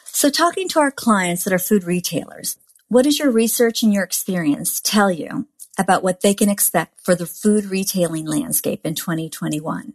So 0.07 0.31
talking 0.31 0.71
to 0.71 0.81
our 0.81 0.91
clients 0.91 1.45
that 1.45 1.53
are 1.53 1.59
food 1.59 1.85
retailers, 1.85 2.57
what 2.89 3.03
does 3.03 3.19
your 3.19 3.31
research 3.31 3.83
and 3.83 3.93
your 3.93 4.05
experience 4.05 4.81
tell 4.81 5.11
you 5.11 5.47
about 5.79 6.03
what 6.03 6.23
they 6.23 6.33
can 6.33 6.49
expect 6.49 7.01
for 7.03 7.15
the 7.15 7.27
food 7.27 7.67
retailing 7.67 8.25
landscape 8.25 8.81
in 8.87 8.95
2021? 8.95 9.93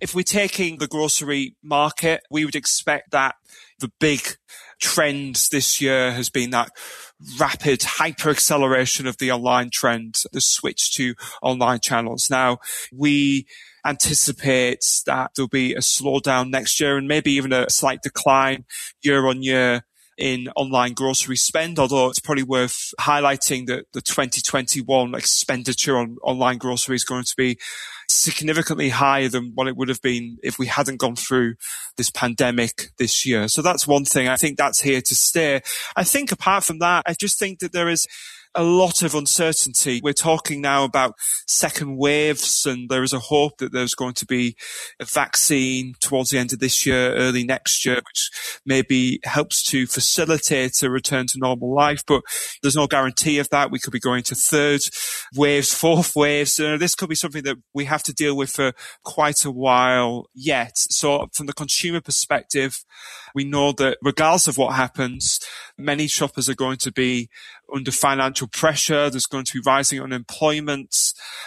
If 0.00 0.14
we're 0.14 0.22
taking 0.22 0.78
the 0.78 0.88
grocery 0.88 1.56
market, 1.62 2.22
we 2.30 2.44
would 2.44 2.56
expect 2.56 3.10
that 3.10 3.34
the 3.78 3.90
big 4.00 4.20
trends 4.80 5.48
this 5.48 5.80
year 5.80 6.12
has 6.12 6.30
been 6.30 6.50
that 6.50 6.70
rapid 7.38 7.82
hyper 7.82 8.30
acceleration 8.30 9.06
of 9.06 9.18
the 9.18 9.30
online 9.30 9.70
trend, 9.70 10.14
the 10.32 10.40
switch 10.40 10.92
to 10.94 11.14
online 11.42 11.80
channels. 11.80 12.30
Now 12.30 12.58
we 12.92 13.46
anticipate 13.84 14.84
that 15.06 15.32
there'll 15.34 15.48
be 15.48 15.74
a 15.74 15.80
slowdown 15.80 16.50
next 16.50 16.80
year 16.80 16.96
and 16.96 17.08
maybe 17.08 17.32
even 17.32 17.52
a 17.52 17.68
slight 17.70 18.02
decline 18.02 18.64
year 19.02 19.26
on 19.26 19.42
year 19.42 19.84
in 20.20 20.48
online 20.54 20.92
grocery 20.92 21.36
spend, 21.36 21.78
although 21.78 22.08
it's 22.08 22.20
probably 22.20 22.42
worth 22.42 22.92
highlighting 23.00 23.66
that 23.66 23.86
the 23.92 24.02
2021 24.02 25.14
expenditure 25.14 25.96
on 25.96 26.18
online 26.22 26.58
grocery 26.58 26.94
is 26.94 27.04
going 27.04 27.24
to 27.24 27.34
be 27.36 27.58
significantly 28.08 28.90
higher 28.90 29.28
than 29.28 29.52
what 29.54 29.66
it 29.66 29.76
would 29.76 29.88
have 29.88 30.02
been 30.02 30.36
if 30.42 30.58
we 30.58 30.66
hadn't 30.66 30.98
gone 30.98 31.16
through 31.16 31.54
this 31.96 32.10
pandemic 32.10 32.90
this 32.98 33.24
year. 33.24 33.48
So 33.48 33.62
that's 33.62 33.86
one 33.86 34.04
thing. 34.04 34.28
I 34.28 34.36
think 34.36 34.58
that's 34.58 34.82
here 34.82 35.00
to 35.00 35.14
stay. 35.14 35.62
I 35.96 36.04
think 36.04 36.30
apart 36.30 36.64
from 36.64 36.80
that, 36.80 37.04
I 37.06 37.14
just 37.14 37.38
think 37.38 37.60
that 37.60 37.72
there 37.72 37.88
is 37.88 38.06
a 38.54 38.62
lot 38.62 39.02
of 39.02 39.14
uncertainty. 39.14 40.00
We're 40.02 40.12
talking 40.12 40.60
now 40.60 40.84
about 40.84 41.14
second 41.46 41.96
waves 41.96 42.66
and 42.66 42.88
there 42.88 43.02
is 43.02 43.12
a 43.12 43.18
hope 43.20 43.58
that 43.58 43.72
there's 43.72 43.94
going 43.94 44.14
to 44.14 44.26
be 44.26 44.56
a 44.98 45.04
vaccine 45.04 45.94
towards 46.00 46.30
the 46.30 46.38
end 46.38 46.52
of 46.52 46.58
this 46.58 46.84
year, 46.84 47.14
early 47.14 47.44
next 47.44 47.86
year, 47.86 47.96
which 47.96 48.30
maybe 48.66 49.20
helps 49.24 49.62
to 49.64 49.86
facilitate 49.86 50.82
a 50.82 50.90
return 50.90 51.26
to 51.28 51.38
normal 51.38 51.72
life. 51.72 52.02
But 52.06 52.22
there's 52.62 52.76
no 52.76 52.86
guarantee 52.86 53.38
of 53.38 53.48
that. 53.50 53.70
We 53.70 53.78
could 53.78 53.92
be 53.92 54.00
going 54.00 54.24
to 54.24 54.34
third 54.34 54.80
waves, 55.36 55.72
fourth 55.72 56.16
waves. 56.16 56.56
This 56.56 56.94
could 56.94 57.08
be 57.08 57.14
something 57.14 57.44
that 57.44 57.56
we 57.72 57.84
have 57.84 58.02
to 58.04 58.12
deal 58.12 58.36
with 58.36 58.50
for 58.50 58.72
quite 59.04 59.44
a 59.44 59.50
while 59.50 60.26
yet. 60.34 60.72
So 60.76 61.28
from 61.32 61.46
the 61.46 61.52
consumer 61.52 62.00
perspective, 62.00 62.84
we 63.34 63.44
know 63.44 63.72
that 63.72 63.98
regardless 64.02 64.48
of 64.48 64.58
what 64.58 64.74
happens, 64.74 65.40
many 65.78 66.06
shoppers 66.06 66.48
are 66.48 66.54
going 66.54 66.78
to 66.78 66.92
be 66.92 67.28
under 67.74 67.92
financial 67.92 68.48
pressure. 68.48 69.10
There's 69.10 69.26
going 69.26 69.44
to 69.44 69.60
be 69.60 69.62
rising 69.64 70.00
unemployment. 70.00 70.94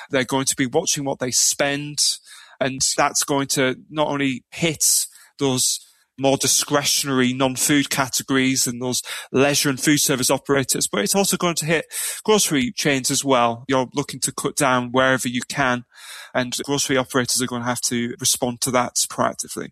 They're 0.09 0.23
going 0.23 0.45
to 0.45 0.55
be 0.55 0.65
watching 0.65 1.03
what 1.03 1.19
they 1.19 1.31
spend. 1.31 2.17
And 2.59 2.81
that's 2.95 3.23
going 3.23 3.47
to 3.47 3.75
not 3.89 4.07
only 4.07 4.43
hit 4.51 5.07
those 5.39 5.79
more 6.17 6.37
discretionary 6.37 7.33
non-food 7.33 7.89
categories 7.89 8.67
and 8.67 8.81
those 8.81 9.01
leisure 9.31 9.69
and 9.69 9.79
food 9.79 9.99
service 9.99 10.29
operators, 10.29 10.87
but 10.87 11.01
it's 11.01 11.15
also 11.15 11.37
going 11.37 11.55
to 11.55 11.65
hit 11.65 11.85
grocery 12.23 12.71
chains 12.71 13.09
as 13.09 13.25
well. 13.25 13.65
You're 13.67 13.89
looking 13.93 14.19
to 14.21 14.31
cut 14.31 14.55
down 14.55 14.91
wherever 14.91 15.27
you 15.27 15.41
can 15.41 15.85
and 16.33 16.55
grocery 16.63 16.97
operators 16.97 17.41
are 17.41 17.47
going 17.47 17.61
to 17.61 17.67
have 17.67 17.81
to 17.81 18.15
respond 18.19 18.61
to 18.61 18.71
that 18.71 18.95
proactively. 19.09 19.71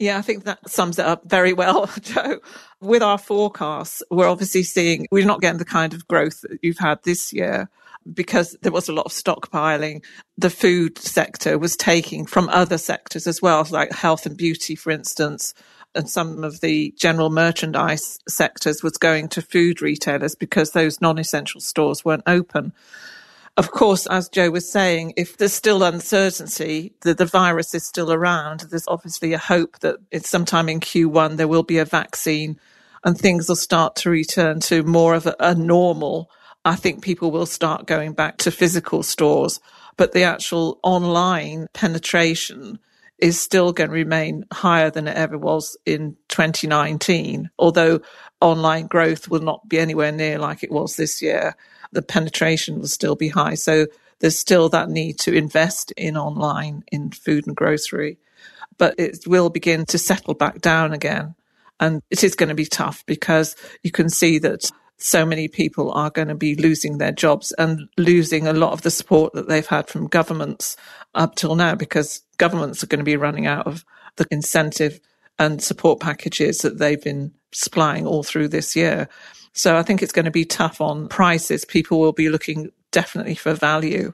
Yeah, 0.00 0.16
I 0.16 0.22
think 0.22 0.44
that 0.44 0.68
sums 0.68 0.98
it 0.98 1.04
up 1.04 1.28
very 1.28 1.52
well, 1.52 1.86
Joe. 2.00 2.40
With 2.80 3.02
our 3.02 3.18
forecasts, 3.18 4.02
we're 4.10 4.28
obviously 4.28 4.62
seeing 4.62 5.06
we're 5.10 5.26
not 5.26 5.42
getting 5.42 5.58
the 5.58 5.64
kind 5.66 5.92
of 5.92 6.08
growth 6.08 6.40
that 6.40 6.58
you've 6.62 6.78
had 6.78 7.02
this 7.04 7.34
year 7.34 7.68
because 8.14 8.56
there 8.62 8.72
was 8.72 8.88
a 8.88 8.94
lot 8.94 9.04
of 9.04 9.12
stockpiling. 9.12 10.02
The 10.38 10.48
food 10.48 10.96
sector 10.96 11.58
was 11.58 11.76
taking 11.76 12.24
from 12.24 12.48
other 12.48 12.78
sectors 12.78 13.26
as 13.26 13.42
well, 13.42 13.66
like 13.70 13.92
health 13.92 14.24
and 14.24 14.38
beauty, 14.38 14.74
for 14.74 14.90
instance. 14.90 15.52
And 15.94 16.08
some 16.08 16.44
of 16.44 16.60
the 16.60 16.94
general 16.96 17.28
merchandise 17.28 18.20
sectors 18.26 18.82
was 18.82 18.96
going 18.96 19.28
to 19.30 19.42
food 19.42 19.82
retailers 19.82 20.34
because 20.34 20.70
those 20.70 21.02
non 21.02 21.18
essential 21.18 21.60
stores 21.60 22.06
weren't 22.06 22.22
open. 22.26 22.72
Of 23.60 23.72
course, 23.72 24.06
as 24.06 24.30
Joe 24.30 24.52
was 24.52 24.72
saying, 24.72 25.12
if 25.18 25.36
there's 25.36 25.52
still 25.52 25.82
uncertainty 25.82 26.94
that 27.02 27.18
the 27.18 27.26
virus 27.26 27.74
is 27.74 27.84
still 27.84 28.10
around, 28.10 28.60
there's 28.60 28.88
obviously 28.88 29.34
a 29.34 29.38
hope 29.38 29.80
that 29.80 29.96
it's 30.10 30.30
sometime 30.30 30.70
in 30.70 30.80
Q1 30.80 31.36
there 31.36 31.46
will 31.46 31.62
be 31.62 31.76
a 31.76 31.84
vaccine 31.84 32.58
and 33.04 33.18
things 33.18 33.50
will 33.50 33.56
start 33.56 33.96
to 33.96 34.08
return 34.08 34.60
to 34.60 34.82
more 34.84 35.12
of 35.12 35.26
a, 35.26 35.36
a 35.40 35.54
normal. 35.54 36.30
I 36.64 36.74
think 36.74 37.04
people 37.04 37.32
will 37.32 37.44
start 37.44 37.86
going 37.86 38.14
back 38.14 38.38
to 38.38 38.50
physical 38.50 39.02
stores, 39.02 39.60
but 39.98 40.12
the 40.12 40.22
actual 40.22 40.80
online 40.82 41.66
penetration 41.74 42.78
is 43.18 43.38
still 43.38 43.74
going 43.74 43.90
to 43.90 43.94
remain 43.94 44.46
higher 44.50 44.90
than 44.90 45.06
it 45.06 45.18
ever 45.18 45.36
was 45.36 45.76
in 45.84 46.16
2019, 46.28 47.50
although 47.58 48.00
online 48.40 48.86
growth 48.86 49.28
will 49.28 49.42
not 49.42 49.68
be 49.68 49.78
anywhere 49.78 50.12
near 50.12 50.38
like 50.38 50.62
it 50.62 50.72
was 50.72 50.96
this 50.96 51.20
year 51.20 51.54
the 51.92 52.02
penetration 52.02 52.78
will 52.78 52.88
still 52.88 53.16
be 53.16 53.28
high. 53.28 53.54
So 53.54 53.86
there's 54.20 54.38
still 54.38 54.68
that 54.68 54.90
need 54.90 55.18
to 55.20 55.34
invest 55.34 55.92
in 55.92 56.16
online 56.16 56.84
in 56.92 57.10
food 57.10 57.46
and 57.46 57.56
grocery, 57.56 58.18
but 58.78 58.94
it 58.98 59.26
will 59.26 59.50
begin 59.50 59.86
to 59.86 59.98
settle 59.98 60.34
back 60.34 60.60
down 60.60 60.92
again. 60.92 61.34
And 61.80 62.02
it 62.10 62.22
is 62.22 62.34
going 62.34 62.50
to 62.50 62.54
be 62.54 62.66
tough 62.66 63.04
because 63.06 63.56
you 63.82 63.90
can 63.90 64.10
see 64.10 64.38
that 64.40 64.70
so 64.98 65.24
many 65.24 65.48
people 65.48 65.90
are 65.92 66.10
going 66.10 66.28
to 66.28 66.34
be 66.34 66.54
losing 66.54 66.98
their 66.98 67.12
jobs 67.12 67.52
and 67.52 67.88
losing 67.96 68.46
a 68.46 68.52
lot 68.52 68.72
of 68.72 68.82
the 68.82 68.90
support 68.90 69.32
that 69.32 69.48
they've 69.48 69.66
had 69.66 69.88
from 69.88 70.06
governments 70.06 70.76
up 71.14 71.34
till 71.34 71.56
now 71.56 71.74
because 71.74 72.22
governments 72.36 72.82
are 72.82 72.86
going 72.86 72.98
to 72.98 73.04
be 73.04 73.16
running 73.16 73.46
out 73.46 73.66
of 73.66 73.84
the 74.16 74.26
incentive 74.30 75.00
and 75.38 75.62
support 75.62 76.00
packages 76.00 76.58
that 76.58 76.78
they've 76.78 77.02
been 77.02 77.32
supplying 77.50 78.06
all 78.06 78.22
through 78.22 78.48
this 78.48 78.76
year. 78.76 79.08
So 79.52 79.76
I 79.76 79.82
think 79.82 80.02
it's 80.02 80.12
going 80.12 80.24
to 80.26 80.30
be 80.30 80.44
tough 80.44 80.80
on 80.80 81.08
prices. 81.08 81.64
People 81.64 82.00
will 82.00 82.12
be 82.12 82.28
looking 82.28 82.70
definitely 82.92 83.34
for 83.34 83.54
value. 83.54 84.12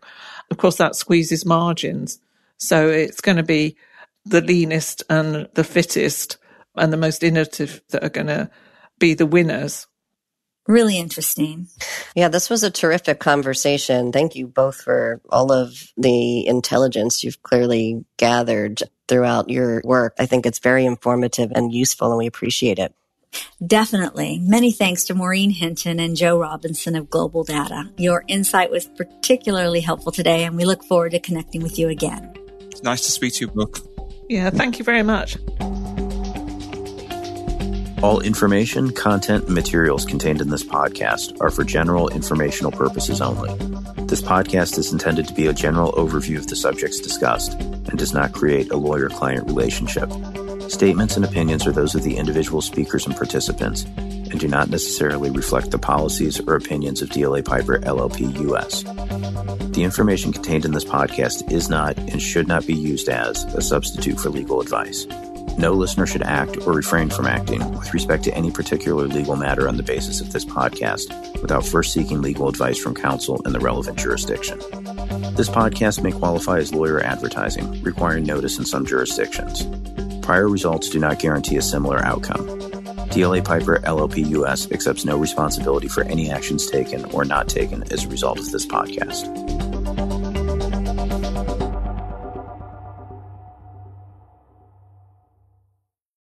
Of 0.50 0.56
course, 0.56 0.76
that 0.76 0.96
squeezes 0.96 1.44
margins. 1.44 2.18
So 2.58 2.88
it's 2.88 3.20
going 3.20 3.36
to 3.36 3.42
be 3.42 3.76
the 4.24 4.40
leanest 4.40 5.02
and 5.08 5.48
the 5.54 5.64
fittest 5.64 6.38
and 6.74 6.92
the 6.92 6.96
most 6.96 7.22
innovative 7.22 7.82
that 7.90 8.04
are 8.04 8.10
going 8.10 8.26
to 8.26 8.50
be 8.98 9.14
the 9.14 9.26
winners. 9.26 9.86
Really 10.66 10.98
interesting. 10.98 11.68
Yeah, 12.16 12.28
this 12.28 12.50
was 12.50 12.64
a 12.64 12.70
terrific 12.72 13.20
conversation. 13.20 14.10
Thank 14.10 14.34
you 14.34 14.48
both 14.48 14.76
for 14.76 15.20
all 15.30 15.52
of 15.52 15.92
the 15.96 16.46
intelligence 16.46 17.22
you've 17.22 17.42
clearly 17.44 18.04
gathered 18.16 18.82
throughout 19.06 19.48
your 19.48 19.80
work. 19.84 20.14
I 20.18 20.26
think 20.26 20.44
it's 20.44 20.58
very 20.58 20.84
informative 20.84 21.52
and 21.54 21.72
useful, 21.72 22.10
and 22.10 22.18
we 22.18 22.26
appreciate 22.26 22.80
it. 22.80 22.92
Definitely. 23.64 24.38
Many 24.42 24.72
thanks 24.72 25.04
to 25.04 25.14
Maureen 25.14 25.50
Hinton 25.50 25.98
and 26.00 26.16
Joe 26.16 26.38
Robinson 26.38 26.96
of 26.96 27.10
Global 27.10 27.44
Data. 27.44 27.90
Your 27.96 28.24
insight 28.28 28.70
was 28.70 28.86
particularly 28.86 29.80
helpful 29.80 30.12
today, 30.12 30.44
and 30.44 30.56
we 30.56 30.64
look 30.64 30.84
forward 30.84 31.12
to 31.12 31.20
connecting 31.20 31.62
with 31.62 31.78
you 31.78 31.88
again. 31.88 32.34
It's 32.60 32.82
nice 32.82 33.02
to 33.02 33.10
speak 33.10 33.34
to 33.34 33.46
you, 33.46 33.50
Brooke. 33.50 33.78
Yeah, 34.28 34.50
thank 34.50 34.78
you 34.78 34.84
very 34.84 35.02
much. 35.02 35.36
All 38.02 38.20
information, 38.20 38.92
content, 38.92 39.46
and 39.46 39.54
materials 39.54 40.04
contained 40.04 40.42
in 40.42 40.50
this 40.50 40.62
podcast 40.62 41.40
are 41.40 41.50
for 41.50 41.64
general 41.64 42.08
informational 42.08 42.70
purposes 42.70 43.22
only. 43.22 43.54
This 44.04 44.20
podcast 44.20 44.76
is 44.78 44.92
intended 44.92 45.26
to 45.28 45.34
be 45.34 45.46
a 45.46 45.54
general 45.54 45.92
overview 45.92 46.36
of 46.36 46.46
the 46.46 46.56
subjects 46.56 47.00
discussed 47.00 47.54
and 47.54 47.98
does 47.98 48.12
not 48.12 48.32
create 48.32 48.70
a 48.70 48.76
lawyer 48.76 49.08
client 49.08 49.46
relationship. 49.46 50.10
Statements 50.68 51.16
and 51.16 51.24
opinions 51.24 51.66
are 51.66 51.72
those 51.72 51.94
of 51.94 52.02
the 52.02 52.16
individual 52.16 52.60
speakers 52.60 53.06
and 53.06 53.16
participants 53.16 53.84
and 53.84 54.40
do 54.40 54.48
not 54.48 54.68
necessarily 54.68 55.30
reflect 55.30 55.70
the 55.70 55.78
policies 55.78 56.40
or 56.40 56.56
opinions 56.56 57.00
of 57.00 57.08
DLA 57.08 57.44
Piper 57.44 57.78
LLP 57.78 58.50
US. 58.50 58.82
The 59.72 59.84
information 59.84 60.32
contained 60.32 60.64
in 60.64 60.72
this 60.72 60.84
podcast 60.84 61.50
is 61.52 61.68
not 61.68 61.96
and 61.96 62.20
should 62.20 62.48
not 62.48 62.66
be 62.66 62.74
used 62.74 63.08
as 63.08 63.44
a 63.54 63.62
substitute 63.62 64.18
for 64.18 64.30
legal 64.30 64.60
advice. 64.60 65.06
No 65.56 65.72
listener 65.72 66.06
should 66.06 66.22
act 66.22 66.58
or 66.66 66.72
refrain 66.72 67.08
from 67.08 67.26
acting 67.26 67.70
with 67.78 67.94
respect 67.94 68.24
to 68.24 68.34
any 68.34 68.50
particular 68.50 69.06
legal 69.06 69.36
matter 69.36 69.68
on 69.68 69.76
the 69.76 69.82
basis 69.82 70.20
of 70.20 70.32
this 70.32 70.44
podcast 70.44 71.40
without 71.40 71.64
first 71.64 71.92
seeking 71.92 72.20
legal 72.20 72.48
advice 72.48 72.78
from 72.78 72.94
counsel 72.94 73.40
in 73.46 73.52
the 73.52 73.60
relevant 73.60 73.98
jurisdiction. 73.98 74.58
This 75.34 75.48
podcast 75.48 76.02
may 76.02 76.12
qualify 76.12 76.58
as 76.58 76.74
lawyer 76.74 77.00
advertising, 77.00 77.82
requiring 77.82 78.24
notice 78.24 78.58
in 78.58 78.66
some 78.66 78.84
jurisdictions. 78.84 79.64
Prior 80.26 80.48
results 80.48 80.88
do 80.88 80.98
not 80.98 81.20
guarantee 81.20 81.56
a 81.56 81.62
similar 81.62 82.04
outcome. 82.04 82.44
DLA 83.10 83.44
Piper 83.44 83.78
LLP 83.84 84.26
US 84.30 84.68
accepts 84.72 85.04
no 85.04 85.16
responsibility 85.16 85.86
for 85.86 86.02
any 86.02 86.32
actions 86.32 86.68
taken 86.68 87.04
or 87.12 87.24
not 87.24 87.48
taken 87.48 87.84
as 87.92 88.04
a 88.04 88.08
result 88.08 88.40
of 88.40 88.50
this 88.50 88.66
podcast. 88.66 89.22